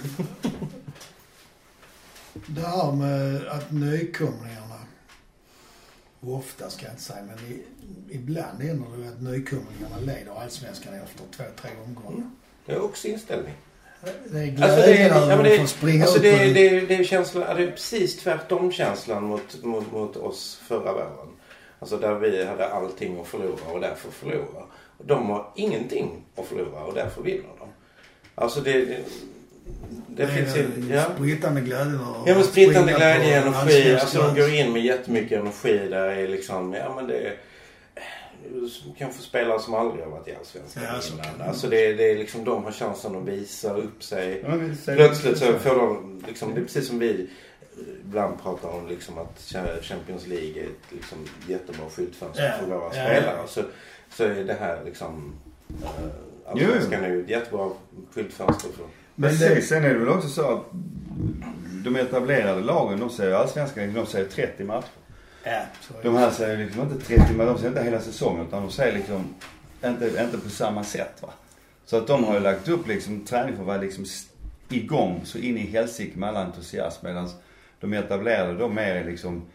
Det 2.47 2.61
här 2.61 2.91
med 2.91 3.47
att 3.47 3.71
nykomlingarna, 3.71 4.64
ofta 6.33 6.69
ska 6.69 6.85
jag 6.85 6.93
inte 6.93 7.03
säga, 7.03 7.23
men 7.23 7.37
i, 7.51 7.63
ibland 8.09 8.61
händer 8.61 8.87
det 8.97 9.09
att 9.09 9.21
nykomlingarna 9.21 9.97
leder 9.99 10.41
allsvenskan 10.41 10.93
efter 10.93 11.23
två, 11.37 11.43
tre 11.61 11.71
omgångar. 11.85 12.29
Det 12.65 12.71
är 12.71 12.81
också 12.81 13.07
inställning. 13.07 13.53
Det 14.31 14.39
är 14.39 14.63
Alltså 14.63 14.81
det, 14.81 14.93
glädjen 14.93 15.13
över 15.13 15.45
ja, 15.45 15.53
att 15.53 15.61
få 15.61 15.67
springa 15.67 16.03
alltså 16.03 16.17
upp 16.17 16.23
det, 16.23 16.37
det, 16.37 16.53
det. 16.53 16.79
det, 16.79 16.85
det 16.85 16.95
är 16.95 17.03
känslan, 17.03 17.55
det 17.57 17.63
är 17.63 17.71
precis 17.71 18.17
tvärtom 18.17 18.71
känslan 18.71 19.23
mot, 19.23 19.63
mot, 19.63 19.91
mot 19.91 20.17
oss 20.17 20.61
förra 20.67 20.93
våren. 20.93 21.27
Alltså 21.79 21.97
där 21.97 22.15
vi 22.15 22.45
hade 22.45 22.67
allting 22.67 23.19
att 23.19 23.27
förlora 23.27 23.71
och 23.73 23.81
därför 23.81 24.11
förlora. 24.11 24.63
De 24.97 25.29
har 25.29 25.51
ingenting 25.55 26.23
att 26.35 26.45
förlora 26.45 26.83
och 26.83 26.93
därför 26.93 27.21
vinner 27.21 27.49
de. 27.59 27.67
Alltså 28.35 28.61
det, 28.61 28.99
det, 30.07 30.27
finns 30.27 30.57
ju, 30.57 30.67
ja. 30.89 31.03
Sprittande 31.15 31.61
glädjen 31.61 31.95
över 31.95 32.05
Ja 32.25 32.35
men 32.35 32.43
sprittande 32.43 32.93
glädje, 32.93 33.41
på 33.41 33.47
energi. 33.47 33.95
Alltså 33.95 34.21
de 34.21 34.35
går 34.35 34.49
in 34.49 34.73
med 34.73 34.85
jättemycket 34.85 35.39
energi 35.39 35.87
där 35.89 36.07
är 36.07 36.27
liksom, 36.27 36.73
ja 36.73 36.95
men 36.95 37.07
det 37.07 37.17
är 37.17 37.35
kanske 38.97 39.21
spelare 39.21 39.59
som 39.59 39.73
aldrig 39.73 40.03
har 40.03 40.11
varit 40.11 40.27
i 40.27 40.35
Allsvenskan 40.35 40.83
Ja, 40.83 41.01
så 41.01 41.13
innan. 41.13 41.47
Alltså 41.47 41.67
det, 41.67 41.93
det 41.93 42.11
är 42.11 42.17
liksom, 42.17 42.43
de 42.43 42.63
har 42.63 42.71
chansen 42.71 43.15
att 43.15 43.27
visa 43.27 43.73
upp 43.73 44.03
sig. 44.03 44.43
Ja, 44.47 44.95
Plötsligt 44.95 45.37
så 45.37 45.53
får 45.53 45.75
de, 45.75 46.21
liksom, 46.27 46.53
det 46.53 46.59
är 46.59 46.63
precis 46.63 46.87
som 46.87 46.99
vi 46.99 47.29
ibland 48.05 48.41
pratar 48.43 48.69
om 48.69 48.87
liksom 48.87 49.17
att 49.17 49.55
Champions 49.81 50.27
League 50.27 50.61
är 50.61 50.65
ett 50.65 50.91
liksom, 50.91 51.17
jättebra 51.47 51.89
skyltfönster 51.89 52.45
Ja, 52.45 52.57
för 52.59 52.65
våra 52.65 52.83
ja, 52.83 52.91
spelare. 52.91 53.47
Så, 53.47 53.61
så 54.09 54.23
är 54.23 54.43
det 54.43 54.57
här 54.59 54.83
liksom, 54.85 55.35
äh, 55.83 56.51
Allsvenskan 56.51 57.03
är 57.03 57.09
ju 57.09 57.21
ett 57.21 57.29
jättebra 57.29 57.69
skyltfönster 58.13 58.69
för 58.69 58.85
Men 59.15 59.37
det, 59.37 59.61
sen 59.61 59.83
är 59.83 59.93
det 59.93 59.99
väl 59.99 60.09
också 60.09 60.29
så 60.29 60.53
att 60.53 60.63
de 61.83 61.95
etablerade 61.95 62.61
lagen, 62.61 62.99
de 62.99 63.09
säger 63.09 63.35
allsvenskan, 63.35 63.93
de 63.93 64.05
säger 64.05 64.27
30 64.29 64.63
matcher. 64.63 64.87
Ja. 65.43 65.61
De 66.03 66.15
här 66.15 66.31
säger 66.31 66.57
liksom 66.57 66.81
inte 66.81 67.05
30 67.05 67.33
men 67.33 67.47
de 67.47 67.57
säger 67.57 67.69
inte 67.69 67.83
hela 67.83 68.01
säsongen 68.01 68.47
utan 68.47 68.61
de 68.61 68.71
säger 68.71 68.93
liksom 68.93 69.35
inte, 69.85 70.05
inte 70.23 70.37
på 70.37 70.49
samma 70.49 70.83
sätt 70.83 71.21
va. 71.21 71.29
Så 71.85 71.97
att 71.97 72.07
de 72.07 72.23
har 72.23 72.33
ju 72.33 72.39
lagt 72.39 72.67
upp 72.67 72.87
liksom 72.87 73.25
träning 73.25 73.53
för 73.53 73.61
att 73.61 73.67
vara 73.67 73.77
liksom 73.77 74.05
igång 74.69 75.21
så 75.23 75.37
in 75.37 75.57
i 75.57 75.65
helsike 75.65 76.19
med 76.19 76.29
alla 76.29 76.45
entusiasm 76.45 77.05
medan 77.05 77.29
de 77.79 77.93
etablerade 77.93 78.57
de 78.57 78.77
är 78.77 79.03
liksom, 79.03 79.45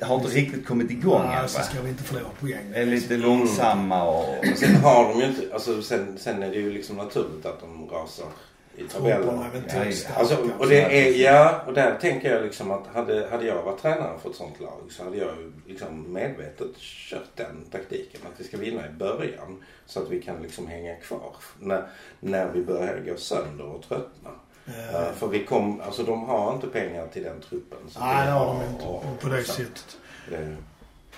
har 0.00 0.16
inte 0.16 0.28
riktigt 0.28 0.66
kommit 0.66 0.90
igång 0.90 1.22
Ja, 1.22 1.42
än 1.42 1.48
så 1.48 1.62
ska 1.62 1.82
vi 1.82 1.88
inte 1.88 2.02
förlora 2.02 2.30
poäng. 2.40 2.72
Är 2.74 2.86
lite 2.86 3.16
långsamma 3.16 4.04
och... 4.04 4.44
Sen 4.56 4.76
har 4.76 5.08
de 5.08 5.20
ju 5.20 5.26
inte, 5.26 5.54
alltså 5.54 5.82
sen, 5.82 6.18
sen 6.18 6.42
är 6.42 6.50
det 6.50 6.56
ju 6.56 6.72
liksom 6.72 6.96
naturligt 6.96 7.46
att 7.46 7.60
de 7.60 7.88
rasar 7.90 8.26
i 8.76 8.88
tabellen. 8.88 9.40
Ja, 9.68 9.84
ja. 9.84 10.14
Alltså, 10.16 10.36
och 10.58 10.68
det 10.68 10.80
är, 10.82 11.22
ja, 11.24 11.62
och 11.66 11.72
där 11.74 11.98
tänker 12.00 12.34
jag 12.34 12.42
liksom 12.44 12.70
att 12.70 12.86
hade, 12.94 13.28
hade 13.30 13.46
jag 13.46 13.62
varit 13.62 13.82
tränare 13.82 14.18
för 14.22 14.30
ett 14.30 14.36
sånt 14.36 14.60
lag 14.60 14.80
så 14.90 15.04
hade 15.04 15.16
jag 15.16 15.28
ju 15.36 15.52
liksom 15.66 16.12
medvetet 16.12 16.76
kört 16.78 17.36
den 17.36 17.64
taktiken. 17.72 18.20
Att 18.24 18.40
vi 18.40 18.44
ska 18.44 18.56
vinna 18.56 18.86
i 18.86 18.90
början 18.90 19.62
så 19.86 20.02
att 20.02 20.10
vi 20.10 20.22
kan 20.22 20.42
liksom 20.42 20.66
hänga 20.66 20.94
kvar 20.96 21.32
när, 21.60 21.86
när 22.20 22.48
vi 22.52 22.62
börjar 22.64 23.00
gå 23.06 23.16
sönder 23.16 23.64
och 23.66 23.82
tröttna. 23.88 24.30
Eh, 24.66 24.72
Uh, 25.02 25.12
för 25.12 25.28
vi 25.28 25.44
kom, 25.44 25.80
alltså 25.80 26.02
de 26.02 26.24
har 26.24 26.54
inte 26.54 26.66
pengar 26.66 27.06
till 27.06 27.22
den 27.22 27.40
truppen. 27.40 27.78
som 27.88 28.02
Nej, 28.02 28.20
vi 28.20 28.26
det 28.26 28.32
har 28.32 28.46
de 28.46 28.56
och- 28.56 28.70
inte. 28.72 28.84
och- 28.84 29.20
På 29.20 29.28
det 29.28 29.44
så. 29.44 29.52
sättet. 29.52 29.96
Det- 30.30 30.56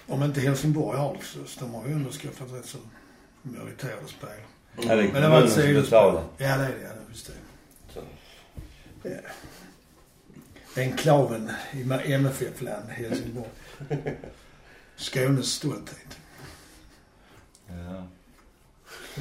Om 0.07 0.23
inte 0.23 0.41
Helsingborg 0.41 0.99
har 0.99 1.15
det 1.15 1.25
så 1.49 1.61
de 1.61 1.75
har 1.75 1.87
ju 1.87 1.93
ändå 1.93 2.11
skaffat 2.11 2.53
rätt 2.53 2.67
så 2.67 2.79
meriterade 3.43 4.07
spel. 4.09 4.29
Ja, 4.81 4.93
är 4.93 4.97
Men 5.13 5.23
det 5.23 5.29
var 5.29 5.43
ett 5.43 5.53
sidospår. 5.53 6.23
Ja, 6.37 6.47
det 6.47 6.47
är 6.47 6.59
det. 6.59 6.65
Ja, 6.83 6.89
just 7.09 7.27
det. 7.27 7.33
Enklaven 10.77 11.51
i 12.07 12.13
MFF-land, 12.13 12.89
Helsingborg. 12.89 13.49
Skånes 14.97 15.47
stolthet. 15.55 16.19
Ja. 17.69 18.07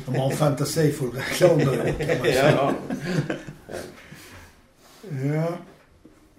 De 0.06 0.16
har 0.16 0.32
en 0.32 0.38
fantasifull 0.38 1.12
reklambyrå 1.12 1.84
kan 1.84 2.08
man 2.08 2.18
säga. 2.26 2.52
Ja. 2.52 2.74
Ja. 5.24 5.58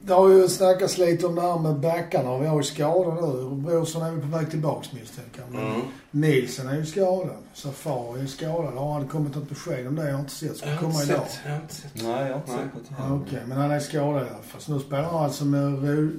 Det 0.01 0.13
har 0.15 0.29
ju 0.29 0.49
snackats 0.49 0.99
lite 0.99 1.27
om 1.27 1.35
det 1.35 1.41
här 1.41 1.59
med 1.59 1.75
backarna. 1.75 2.39
Vi 2.39 2.47
har 2.47 2.57
ju 2.57 2.63
skador 2.63 3.15
nu. 3.15 3.63
Brorsson 3.63 4.03
är 4.03 4.11
väl 4.11 4.21
på 4.21 4.27
väg 4.27 4.51
tillbaks 4.51 4.93
misstänker 4.93 5.43
jag. 5.53 5.63
Mm. 5.63 5.81
Nielsen 6.11 6.69
är 6.69 6.77
ju 6.77 6.87
skadad. 6.87 7.37
Safari 7.55 8.21
är 8.21 8.27
skadad. 8.27 8.75
Har 8.75 8.93
han 8.93 9.09
kommit 9.09 9.35
något 9.35 9.49
besked 9.49 9.87
om 9.87 9.97
det? 9.97 10.07
Jag 10.07 10.13
har 10.13 10.21
inte 10.21 10.33
sett. 10.33 10.57
Ska 10.57 10.67
Jag 10.67 10.75
har 10.75 10.83
komma 10.83 11.03
idag. 11.03 11.27
Jag 11.45 11.51
har 11.51 11.61
inte 11.61 11.75
sett. 11.75 11.91
Nej, 11.95 12.27
jag 12.27 12.33
har 12.33 12.41
inte 12.41 12.53
Nej. 12.53 12.61
sett 12.89 12.99
något. 12.99 13.23
Okej, 13.27 13.43
men 13.47 13.59
han 13.59 13.71
är 13.71 13.81
skadad 13.81 14.27
i 14.27 14.31
alla 14.31 14.43
fall. 14.43 14.61
Så 14.61 14.73
nu 14.73 14.81
spelar 14.81 15.03
han 15.03 15.25
alltså 15.25 15.45
med 15.45 15.65
Ro... 15.65 16.11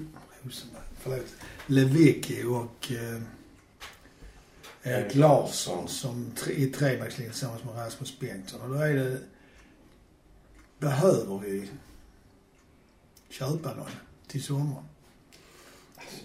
Rosenberg, 0.44 0.84
förlåt. 1.00 1.26
Lewicki 1.66 2.44
och 2.44 2.92
eh, 2.92 3.22
Erik 4.84 5.16
Larsson 5.16 5.78
Larsson. 5.78 5.88
som 5.88 6.32
tre, 6.44 6.54
i 6.54 6.66
trebackslinjen 6.68 7.32
tillsammans 7.34 7.64
med 7.64 7.76
Rasmus 7.78 8.20
Bengtsson. 8.20 8.62
Och 8.62 8.70
då 8.70 8.76
är 8.76 8.94
det... 8.94 9.18
Behöver 10.80 11.40
vi 11.40 11.70
köpa 13.30 13.74
någon 13.74 13.86
till 14.28 14.44
sommaren? 14.44 14.84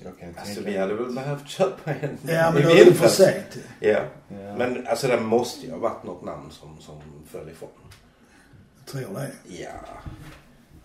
Jag 0.04 0.18
kan 0.18 0.28
Alltså 0.28 0.44
tänka- 0.54 0.70
vi 0.70 0.76
hade 0.76 0.94
väl 0.94 1.14
behövt 1.14 1.48
köpa 1.48 1.94
en 1.94 2.18
Ja, 2.26 2.50
men 2.50 2.62
då 2.62 2.70
är 2.70 2.84
det 2.84 2.94
för 2.94 3.08
sent. 3.08 3.56
Ja. 3.80 3.88
Ja. 4.28 4.56
Men 4.56 4.86
alltså 4.86 5.06
det 5.08 5.20
måste 5.20 5.66
ju 5.66 5.72
ha 5.72 5.78
varit 5.78 6.04
något 6.04 6.24
namn 6.24 6.50
som, 6.50 6.80
som 6.80 7.00
föll 7.30 7.48
ifrån. 7.48 7.68
Jag 8.78 8.86
tror 8.86 9.14
det. 9.14 9.30
Ja. 9.46 9.68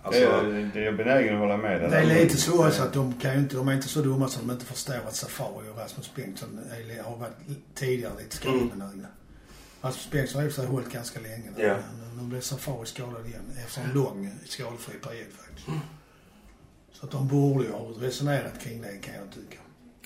Det 0.01 0.07
Alltså, 0.07 0.21
är- 0.21 0.71
det 0.73 0.79
är 0.79 0.83
jag 0.85 0.97
benägen 0.97 1.33
att 1.33 1.39
hålla 1.39 1.57
med 1.57 1.81
dig 1.81 1.89
Det 1.89 1.97
är 1.97 2.05
lite 2.23 2.37
så 2.37 2.67
också 2.67 2.83
att 2.83 2.93
de 2.93 3.13
kan 3.13 3.33
ju 3.33 3.39
inte, 3.39 3.55
de 3.55 3.67
är 3.67 3.73
inte 3.73 3.87
så 3.87 4.01
dumma 4.01 4.27
som 4.27 4.47
de 4.47 4.53
inte 4.53 4.65
förstår 4.65 4.93
att 5.07 5.15
Safari 5.15 5.69
och 5.73 5.77
Rasmus 5.77 6.15
Bengtsson 6.15 6.59
är, 6.71 7.03
har 7.03 7.15
varit 7.17 7.33
tidigare 7.75 8.13
lite 8.19 8.35
skadebenägna. 8.35 9.07
Rasmus 9.81 10.11
Bengtsson 10.11 10.39
har 10.41 10.45
i 10.45 10.49
och 10.49 10.53
för 10.53 10.61
sig 10.61 10.71
hållit 10.71 10.91
ganska 10.91 11.19
länge. 11.19 11.49
Ja. 11.57 11.75
Men 11.99 12.17
nu 12.17 12.23
blev 12.29 12.41
Safari 12.41 12.85
skadad 12.85 13.25
igen 13.27 13.41
efter 13.65 13.81
en 13.81 13.91
lång 13.93 14.31
skadefri 14.45 14.93
period 14.99 15.27
faktiskt. 15.37 15.67
Så 16.99 17.05
att 17.05 17.11
de 17.11 17.27
borde 17.27 17.63
ju 17.65 17.71
ha 17.71 17.79
resonerat 17.99 18.59
kring 18.63 18.81
det 18.81 18.87
kan 19.05 19.13
jag 19.15 19.23
tycka. 19.33 19.57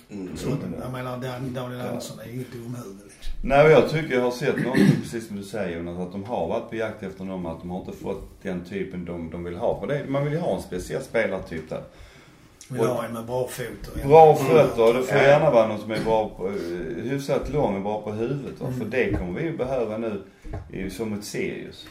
mm, 0.10 0.38
Så 0.38 0.50
att, 0.50 0.60
jag 0.84 0.92
menar 0.92 1.18
Dan- 1.18 1.54
Daniel 1.54 1.82
Andersson 1.82 2.20
är 2.20 2.34
inget 2.34 2.52
dumhuvud 2.52 2.98
liksom. 3.04 3.34
Nej, 3.44 3.72
jag 3.72 3.90
tycker 3.90 4.16
jag 4.16 4.22
har 4.22 4.32
sett 4.32 4.58
något, 4.66 4.78
precis 5.02 5.28
som 5.28 5.36
du 5.38 5.44
säger 5.44 5.78
Jonas, 5.78 6.00
att 6.00 6.12
de 6.12 6.24
har 6.24 6.48
varit 6.48 6.70
på 6.70 6.76
jakt 6.76 7.04
efter 7.04 7.24
någon, 7.24 7.46
att 7.46 7.60
de 7.60 7.70
har 7.70 7.80
inte 7.80 7.92
fått 7.92 8.44
den 8.44 8.66
typen 8.66 9.06
de, 9.06 9.30
de 9.30 9.44
vill 9.44 9.56
ha. 9.56 9.80
För 9.80 9.88
det, 9.88 10.06
man 10.10 10.24
vill 10.24 10.34
ju 10.34 10.40
ha 10.40 10.56
en 10.56 10.62
speciell 10.62 11.02
spelartyp 11.04 11.70
där. 11.70 11.84
Vi 12.70 12.80
Och- 12.80 12.86
har 12.86 13.04
en 13.04 13.14
med 13.14 13.26
bra 13.26 13.48
en 14.04 14.08
Bra 14.10 14.36
fötter 14.36 14.88
och 14.88 14.94
det 14.94 15.04
får 15.04 15.18
Ja. 15.18 15.24
gärna 15.24 15.52
vara 15.52 15.68
någon 15.68 15.80
som 15.80 15.92
är 15.92 16.04
bra 16.04 16.30
på, 16.30 16.50
hyfsat 17.04 17.50
lång 17.50 17.76
och 17.76 17.82
bra 17.82 18.02
på 18.02 18.12
huvudet. 18.12 18.62
va. 18.62 18.68
Mm. 18.68 18.80
För 18.80 18.86
det 18.86 19.12
kommer 19.18 19.40
vi 19.40 19.46
ju 19.46 19.58
behöva 19.58 19.98
nu 19.98 20.22
som 20.90 21.10
mot 21.10 21.24
Sirius. 21.24 21.86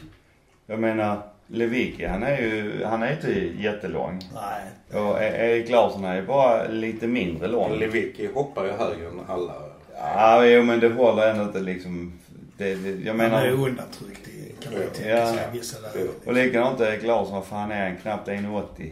Jag 0.67 0.79
menar, 0.79 1.21
Lewicki, 1.47 2.05
han 2.05 2.23
är 2.23 2.37
ju, 2.37 2.83
han 2.85 3.03
är 3.03 3.11
inte 3.11 3.31
jättelång. 3.63 4.19
Nej. 4.33 5.01
Och 5.01 5.21
E- 5.23 5.51
Erik 5.51 5.69
Larsson 5.69 6.05
är 6.05 6.15
ju 6.15 6.21
bara 6.21 6.67
lite 6.67 7.07
mindre 7.07 7.47
lång. 7.47 7.79
Lewicki 7.79 8.29
hoppar 8.33 8.65
ju 8.65 8.71
högre 8.71 9.07
än 9.07 9.19
alla. 9.27 9.53
Ja, 9.97 10.45
jo 10.45 10.63
men 10.63 10.79
det 10.79 10.89
håller 10.89 11.27
ändå 11.31 11.43
inte 11.43 11.59
liksom. 11.59 12.13
Det, 12.57 12.75
det, 12.75 12.89
jag 12.89 13.11
Han 13.13 13.21
är 13.21 13.29
menar, 13.29 13.47
undantryckt 13.49 14.27
i, 14.27 14.53
kan 14.63 14.73
man 14.73 14.81
ju 14.81 14.87
tänka 14.89 15.09
Ja. 15.09 15.27
sig, 15.33 15.47
vissa 15.53 15.77
lägen. 15.79 16.09
och 16.25 16.33
likadant 16.33 16.79
Erik 16.81 17.03
Larsson, 17.03 17.45
för 17.45 17.55
han 17.55 17.71
är 17.71 17.89
en 17.89 17.97
knappt 17.97 18.27
1,80. 18.27 18.91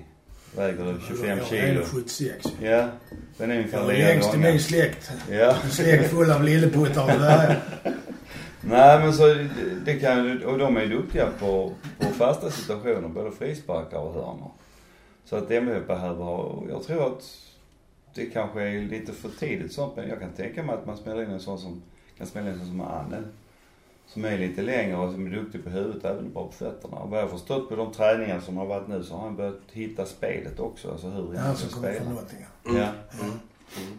Väger 0.55 0.95
25 1.07 1.39
kilo. 1.49 1.81
76. 1.85 2.47
Ja, 2.61 2.87
den 3.37 3.51
är 3.51 3.55
ungefär 3.57 3.77
Jag 3.77 3.89
är 3.89 3.93
lika 3.95 4.07
längst 4.07 4.33
i 4.35 4.37
min 4.37 4.59
släkt. 4.59 5.11
Ja. 5.31 5.55
En 5.63 5.69
släkt 5.71 6.09
full 6.09 6.31
av 6.31 6.43
lilleputtar 6.43 7.03
och 7.03 7.09
här. 7.09 7.59
Nej 8.63 9.00
men 9.00 9.13
så 9.13 9.26
det- 9.28 9.50
det 9.86 9.95
kan 10.00 10.26
ju- 10.26 10.45
och 10.45 10.58
de 10.58 10.78
är 10.78 10.86
duktiga 10.88 11.30
på, 11.39 11.74
på 12.00 12.06
fasta 12.06 12.50
situationer, 12.52 13.08
både 13.08 13.32
frisparkar 13.32 13.97
och 14.00 14.13
hörnor. 14.13 14.52
Så 15.26 15.36
att 15.36 15.52
MF 15.52 15.88
behöver 15.88 16.26
jag 16.69 16.84
tror 16.84 17.08
att 17.08 17.24
det 18.13 18.26
kanske 18.26 18.62
är 18.62 18.82
lite 18.82 19.12
för 19.13 19.30
tidigt 19.30 19.74
sånt, 19.74 19.95
men 19.95 20.10
jag 20.10 20.19
kan 20.19 20.30
tänka 20.32 20.63
mig 20.63 20.76
att 20.76 20.86
man 20.86 20.97
spelar 20.97 21.24
in 21.24 21.32
en 21.32 21.39
sån 21.39 21.58
som, 21.60 21.82
kan 22.17 22.28
spela 22.28 22.45
in 22.47 22.54
en 22.54 22.60
sån 22.60 22.67
som 22.67 22.82
Anne. 22.82 23.17
Som 24.08 24.26
är 24.26 24.38
lite 24.38 24.62
längre 24.62 24.97
och 24.97 25.12
som 25.13 25.26
är 25.28 25.30
duktig 25.32 25.63
på 25.63 25.69
huvudet, 25.69 26.06
även 26.06 26.34
bra 26.34 26.45
på 26.45 26.52
fötterna. 26.52 26.97
Och 26.97 27.10
vad 27.10 27.19
jag 27.19 27.24
har 27.24 27.30
förstått 27.38 27.69
på 27.69 27.76
de 27.76 27.91
träningar 27.93 28.39
som 28.39 28.58
har 28.58 28.65
varit 28.65 28.88
nu 28.88 29.04
så 29.04 29.15
har 29.15 29.24
han 29.24 29.36
börjat 29.36 29.60
hitta 29.71 30.06
spelet 30.06 30.60
också, 30.60 30.91
alltså 30.91 31.08
hur 31.08 31.28
Han 31.28 31.38
han 31.38 31.56
som 31.56 31.69
ska 31.69 31.80
kommer 31.80 31.93
från 31.93 32.02
spela. 32.06 32.21
Nottingham. 32.21 32.52
Ja. 32.65 32.71
Mm. 32.71 33.32
Mm. 33.78 33.97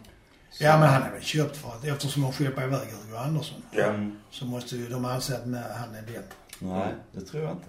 Ja 0.59 0.77
men 0.79 0.89
han 0.89 1.03
är 1.03 1.11
väl 1.11 1.21
köpt 1.21 1.57
för 1.57 1.69
att 1.69 1.85
eftersom 1.85 2.21
de 2.21 2.31
skeppar 2.33 2.63
iväg 2.63 2.79
Hugo 2.79 3.17
Andersson. 3.17 3.63
Ja. 3.71 3.83
Mm. 3.83 4.17
Så 4.31 4.45
måste 4.45 4.75
ju 4.75 4.89
de 4.89 5.05
anse 5.05 5.35
att 5.35 5.45
nej, 5.47 5.61
han 5.75 5.95
är 5.95 6.01
bättre. 6.01 6.21
Nej, 6.59 6.87
det 7.11 7.21
tror 7.21 7.43
jag 7.43 7.51
inte. 7.51 7.67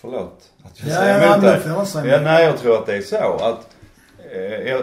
Förlåt 0.00 0.50
att 0.64 0.80
jag 0.80 0.88
Ja, 0.88 0.94
säger 0.94 1.18
ja, 1.20 1.24
emot 1.34 1.42
men 1.44 2.04
dig. 2.04 2.12
Ja, 2.12 2.20
nej, 2.20 2.44
jag 2.44 2.58
tror 2.58 2.78
att 2.78 2.86
det 2.86 2.96
är 2.96 3.02
så 3.02 3.34
att 3.34 3.68
eh, 4.32 4.76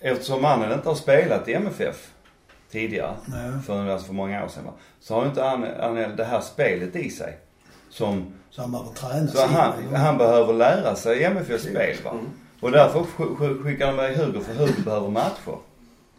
eftersom 0.00 0.42
mannen 0.42 0.72
inte 0.72 0.88
har 0.88 0.94
spelat 0.96 1.48
i 1.48 1.54
MFF 1.54 2.10
tidigare, 2.70 3.14
Nej. 3.26 3.50
för, 3.66 3.88
alltså 3.88 4.06
för 4.06 4.14
många 4.14 4.44
år 4.44 4.48
sedan 4.48 4.64
va, 4.64 4.72
så 5.00 5.14
har 5.14 5.22
ju 5.22 5.28
inte 5.28 5.42
han, 5.42 5.66
han 5.80 6.16
det 6.16 6.24
här 6.24 6.40
spelet 6.40 6.96
i 6.96 7.10
sig. 7.10 7.38
Som, 7.90 8.32
Så 8.50 8.60
han 8.60 8.72
behöver 8.72 8.90
träna 8.90 9.26
så 9.28 9.46
han, 9.46 9.94
han 9.94 10.18
behöver 10.18 10.52
lära 10.52 10.94
sig 10.96 11.24
MFFs 11.24 11.62
spel 11.62 11.96
va. 12.04 12.10
Mm. 12.10 12.26
Och 12.60 12.70
därför 12.70 12.98
sk- 13.00 13.36
sk- 13.36 13.62
skickar 13.62 13.86
de 13.86 13.96
med 13.96 14.16
Hugo 14.16 14.40
för 14.40 14.54
Hugo 14.54 14.82
behöver 14.84 15.08
matcher. 15.08 15.58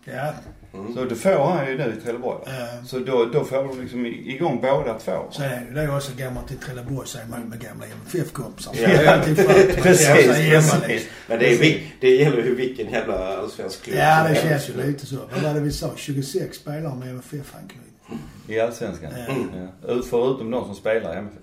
Ja. 0.06 0.34
Mm. 0.74 0.94
Så 0.96 1.06
det 1.06 1.16
får 1.16 1.46
han 1.52 1.68
ju 1.68 1.78
nu 1.78 1.96
i 2.00 2.02
Trelleborg 2.04 2.44
eh, 2.48 2.86
Så 2.86 3.00
då, 3.00 3.26
då 3.26 3.44
får 3.44 3.58
de 3.58 3.82
liksom 3.82 4.06
i- 4.06 4.36
igång 4.36 4.62
båda 4.62 5.00
två. 5.00 5.32
Sen 5.32 5.44
är 5.46 5.50
det 5.74 5.82
ju 5.82 5.88
det 5.88 5.96
också, 5.96 6.12
går 6.18 6.32
man 6.32 6.46
till 6.46 6.58
Trelleborg 6.58 7.08
så 7.08 7.18
är 7.20 7.26
man 7.26 7.42
med 7.42 7.60
gamla 7.62 7.86
MFF-kompisar. 7.86 8.74
Ja. 8.82 8.88
Man 9.16 9.36
Precis, 9.36 10.08
precis. 10.08 10.48
liksom. 10.50 10.80
Men 11.28 11.40
det, 11.40 11.54
är, 11.54 11.58
vi- 11.58 11.94
det 12.00 12.10
gäller 12.16 12.38
ju 12.44 12.56
vilken 12.56 12.92
jävla 12.92 13.38
allsvensk 13.38 13.84
klubb 13.84 13.98
Ja, 13.98 14.26
det 14.30 14.36
känns 14.36 14.70
ju 14.70 14.74
lite 14.88 15.06
så. 15.06 15.16
Vad 15.34 15.42
var 15.44 15.54
det 15.54 15.60
vi 15.60 15.72
sa? 15.72 15.92
26 15.96 16.58
spelare 16.58 16.96
med 16.96 17.10
MFF-anknytning. 17.10 18.20
I 18.48 18.60
Allsvenskan. 18.60 19.12
Ja. 19.28 19.36
Ja. 19.84 19.94
Ut- 19.94 20.06
Förutom 20.10 20.52
de 20.52 20.66
som 20.66 20.76
spelar 20.76 21.16
i 21.16 21.18
MFF. 21.18 21.38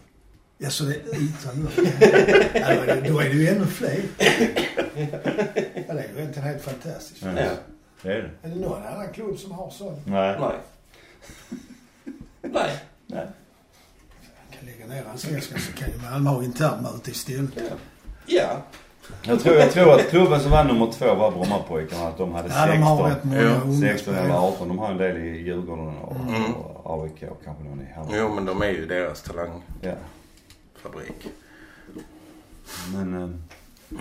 Ja, 0.59 0.71
så 0.71 0.85
det 0.85 0.95
är 0.95 0.99
utan 0.99 1.69
ja, 2.55 2.75
då 2.75 2.93
är 2.93 3.01
det- 3.03 3.09
Då 3.09 3.21
är 3.21 3.25
det 3.29 3.35
ju 3.35 3.49
ännu 3.49 3.67
fler. 3.67 4.01
Ja, 5.89 5.95
det 5.95 6.01
är 6.01 6.09
ju 6.15 6.19
egentligen 6.19 6.49
helt 6.49 6.63
fantastiskt. 6.63 7.23
Ja. 7.37 7.49
Ja. 8.03 8.11
Det 8.11 8.17
är 8.17 8.23
det. 8.43 8.49
Är 8.49 8.55
det 8.55 8.61
någon 8.61 8.83
annan 8.83 9.13
klubb 9.13 9.39
som 9.39 9.53
har 9.53 9.71
sån? 9.71 9.97
Nej. 10.07 10.37
Nej. 10.41 10.57
Nej. 12.43 12.77
Nej. 13.07 13.27
kan 14.51 14.67
lägga 14.67 14.87
ner 14.87 15.05
allsvenskan 15.13 15.59
så 15.61 15.73
kan 15.73 15.89
ju 15.91 15.97
Malmö 16.11 16.31
ha 16.31 16.43
internmöte 16.45 17.11
istället. 17.11 17.51
Ja. 18.27 18.63
Jag 19.23 19.41
tror, 19.41 19.55
jag 19.57 19.73
tror 19.73 19.93
att 19.95 20.09
klubben 20.11 20.41
som 20.41 20.51
var 20.51 20.65
nummer 20.65 20.93
två 20.93 21.15
var 21.15 21.31
Brommapojkarna. 21.31 22.09
Att 22.09 22.19
de 22.19 22.33
hade 22.35 22.49
Ja, 22.49 22.67
de 22.67 22.83
har 22.83 22.97
16. 22.97 23.11
rätt 23.11 23.25
många 23.25 23.41
Ja, 23.43 23.61
unga 23.65 23.81
16 23.81 24.15
eller 24.15 24.23
spelare. 24.25 24.41
18. 24.41 24.69
De 24.69 24.79
har 24.79 24.91
en 24.91 24.97
del 24.97 25.17
i 25.17 25.39
Djurgården 25.43 25.97
och, 25.99 26.17
Mm. 26.17 26.55
och 26.55 27.03
AIK 27.05 27.23
och 27.31 27.41
kanske 27.45 27.65
någon 27.65 27.81
i 27.81 27.93
Hammarby. 27.93 28.17
Jo, 28.19 28.35
men 28.35 28.45
de 28.45 28.63
är 28.63 28.71
ju 28.71 28.87
deras 28.87 29.23
talangfabrik. 29.23 29.63
Ja. 31.95 32.01
Men, 32.93 33.15
eh, 33.23 33.31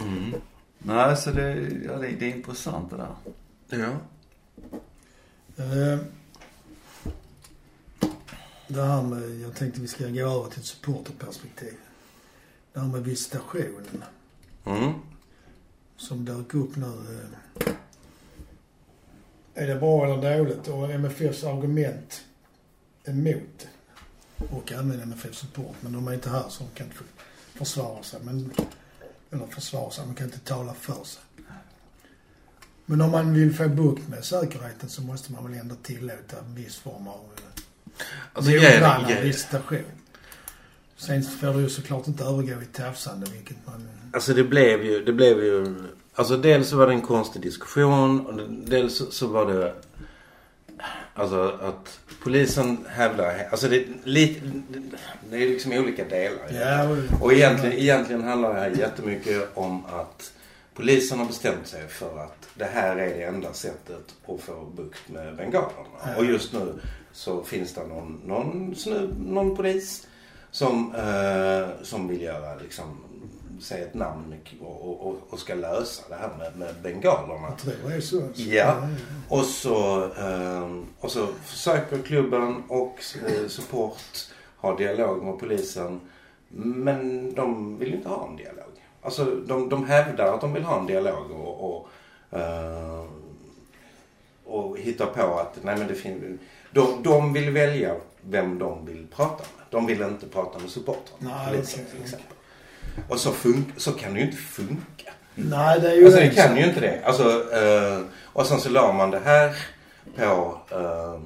Mm. 0.04 0.34
nej 0.78 1.18
så 1.18 1.32
det, 1.32 1.52
ja, 1.86 1.94
det, 1.98 2.08
det 2.20 2.26
är 2.32 2.36
intressant 2.36 2.90
det 2.90 2.98
där. 2.98 3.16
Ja. 3.70 3.98
Eh, 5.58 6.00
Det 8.68 8.84
här 8.84 9.04
med, 9.04 9.40
jag 9.40 9.56
tänkte 9.56 9.82
vi 9.82 9.88
ska 9.88 10.08
gå 10.08 10.20
över 10.20 10.50
till 10.50 10.60
ett 10.60 10.66
supporterperspektiv. 10.66 11.74
Det 12.74 12.80
här 12.80 12.88
med 12.88 13.04
visitationen 13.04 14.04
Mm. 14.66 14.94
som 15.98 16.26
dök 16.26 16.54
upp 16.54 16.76
nu. 16.76 16.86
eh, 16.86 17.74
Är 19.54 19.68
det 19.68 19.76
bra 19.76 20.06
eller 20.06 20.38
dåligt? 20.38 20.68
Och 20.68 20.92
MFFs 20.92 21.44
argument 21.44 22.24
emot 23.06 23.68
och 24.52 24.72
även 24.72 25.02
MFF 25.02 25.36
Support. 25.36 25.76
Men 25.82 25.92
de 25.94 26.08
är 26.08 26.14
inte 26.14 26.30
här 26.30 26.50
så 26.50 26.64
de 26.64 26.70
kan 26.78 26.88
inte 26.88 27.00
försvara 27.56 28.04
sig. 28.04 28.20
Men, 28.24 28.52
eller 29.32 29.48
försvara 29.48 29.92
sig, 29.92 30.06
de 30.06 30.16
kan 30.16 30.26
inte 30.26 30.40
tala 30.40 30.74
för 30.74 31.04
sig. 31.04 31.24
Men 32.90 33.02
om 33.02 33.12
man 33.12 33.34
vill 33.34 33.54
få 33.56 33.68
bukt 33.70 34.08
med 34.10 34.24
säkerheten 34.26 34.90
så 34.90 35.02
måste 35.02 35.32
man 35.32 35.44
väl 35.52 35.60
ändå 35.60 35.76
tillåta 35.84 36.38
en 36.48 36.56
viss 36.56 36.76
form 36.78 37.08
av 37.08 37.20
Alltså, 38.34 38.52
noggrann 38.52 38.72
grejen- 38.72 39.08
grejen- 39.08 39.24
visitation. 39.24 39.84
Sen 40.98 41.24
får 41.24 41.54
det 41.54 41.62
ju 41.62 41.70
såklart 41.70 42.08
inte 42.08 42.24
övergå 42.24 42.62
i 42.62 42.66
tafsande, 42.74 43.28
vilket 43.32 43.58
man... 43.66 43.88
Alltså 44.14 44.34
det 44.34 44.44
blev 44.44 44.86
ju, 44.86 45.06
det 45.06 45.14
blev 45.14 45.44
ju, 45.44 45.76
alltså 46.16 46.38
dels 46.38 46.70
så 46.70 46.78
var 46.78 46.88
det 46.88 46.94
en 46.94 47.02
konstig 47.02 47.42
diskussion 47.42 48.26
och 48.26 48.50
dels 48.50 49.02
så- 49.16 49.28
var 49.28 49.54
det, 49.54 49.74
alltså 51.14 51.60
att 51.62 52.00
polisen 52.24 52.86
hävdar, 52.90 53.48
alltså 53.52 53.68
det 53.68 53.76
är 53.78 53.88
lite, 54.04 54.42
det 55.32 55.36
är 55.38 55.50
liksom 55.50 55.72
olika 55.74 56.06
delar. 56.06 56.50
Ja, 56.52 56.98
Och 57.22 57.34
egentligen, 57.34 57.74
egentligen 57.78 58.24
handlar 58.24 58.54
det 58.54 58.60
här 58.60 58.70
jättemycket 58.70 59.50
om 59.54 59.86
att 59.86 60.32
polisen 60.80 61.20
har 61.20 61.26
bestämt 61.26 61.68
sig 61.68 61.88
för 61.88 62.20
att 62.20 62.50
det 62.56 62.66
här 62.66 62.96
är 62.98 63.18
det 63.18 63.24
enda 63.24 63.54
sättet 63.54 64.16
att 64.28 64.42
få 64.42 64.66
bukt 64.76 65.10
med 65.10 65.36
bengalerna. 65.36 66.18
Och 66.18 66.26
just 66.26 66.54
nu 66.54 66.80
så 67.12 67.44
finns 67.44 67.74
det 67.74 67.88
någon, 67.88 68.22
någon, 68.26 68.76
snu, 68.76 69.14
någon 69.26 69.56
polis 69.56 70.08
som, 70.52 70.96
eh, 70.96 71.84
som 71.84 72.08
vill 72.08 72.22
göra 72.22 72.56
liksom, 72.56 72.98
säga 73.62 73.86
ett 73.86 73.94
namn 73.94 74.36
och, 74.62 75.08
och, 75.08 75.18
och 75.30 75.40
ska 75.40 75.56
lösa 75.56 76.04
det 76.10 76.16
här 76.16 76.30
med, 76.38 76.58
med 76.58 76.76
bengalerna. 76.84 77.54
Det 77.66 77.96
är 77.96 78.02
så. 78.02 78.22
Ja. 78.36 78.88
Och 79.30 79.46
så, 79.46 80.04
eh, 80.04 80.72
och 81.00 81.12
så 81.12 81.28
försöker 81.46 82.02
klubben 82.02 82.64
och 82.68 82.96
eh, 83.28 83.48
support 83.48 84.30
ha 84.58 84.78
dialog 84.78 85.24
med 85.24 85.40
polisen. 85.40 86.00
Men 86.50 87.34
de 87.34 87.78
vill 87.78 87.90
ju 87.90 87.96
inte 87.96 88.10
ha 88.10 88.28
en 88.28 88.36
dialog. 88.36 88.70
Alltså 89.02 89.26
de, 89.26 89.70
de 89.70 89.86
hävdar 89.86 90.34
att 90.34 90.42
de 90.42 90.54
vill 90.54 90.64
ha 90.64 90.80
en 90.80 90.86
dialog 90.86 91.32
och, 91.32 91.70
och, 91.76 91.90
eh, 92.40 93.04
och 94.46 94.78
hittar 94.80 95.06
på 95.06 95.40
att 95.40 95.58
nej 95.64 95.78
men 95.78 95.88
det 95.88 95.96
finns... 95.96 96.40
De, 96.72 97.04
de 97.04 97.34
vill 97.34 97.50
välja 97.50 97.96
vem 98.22 98.60
de 98.60 98.86
vill 98.86 99.08
prata 99.16 99.44
med. 99.58 99.66
De 99.70 99.86
vill 99.86 100.02
inte 100.02 100.28
prata 100.28 100.60
med 100.60 100.70
supportrarna. 100.70 101.36
Nej, 101.46 101.56
polisen 101.56 101.80
okej, 101.84 101.92
till 101.96 102.04
exempel. 102.04 102.36
Och 103.10 103.20
så, 103.20 103.32
fun- 103.32 103.72
så 103.78 103.92
kan 103.92 104.14
det 104.14 104.20
ju 104.20 104.26
inte 104.26 104.38
funka. 104.38 105.12
Nej, 105.36 105.80
det 105.80 105.92
är 105.92 105.96
ju 105.96 106.06
Alltså 106.06 106.20
det 106.20 106.30
kan 106.30 106.58
ju 106.58 106.66
inte 106.66 106.80
det. 106.80 107.02
Alltså, 107.06 107.54
eh, 107.54 108.02
och 108.24 108.46
sen 108.46 108.60
så 108.60 108.70
la 108.70 108.94
man 108.94 109.12
det 109.12 109.20
här 109.20 109.56
på 110.16 110.58
eh, 110.72 111.20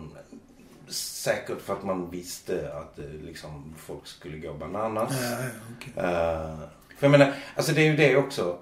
säkert 0.93 1.61
för 1.61 1.73
att 1.73 1.83
man 1.83 2.09
visste 2.09 2.71
att 2.73 2.99
eh, 2.99 3.05
liksom, 3.05 3.75
folk 3.77 4.07
skulle 4.07 4.37
gå 4.37 4.53
bananas. 4.53 5.11
Ja, 5.21 5.37
ja, 5.39 5.49
okej. 5.77 5.93
Eh, 6.03 6.59
för 6.97 7.05
jag 7.07 7.11
menar, 7.11 7.33
alltså 7.55 7.73
det 7.73 7.81
är 7.81 7.85
ju 7.91 7.95
det 7.95 8.15
också. 8.17 8.57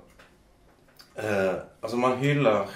Eh, 1.15 1.53
alltså 1.81 1.97
man 1.97 2.17
hyllar 2.17 2.67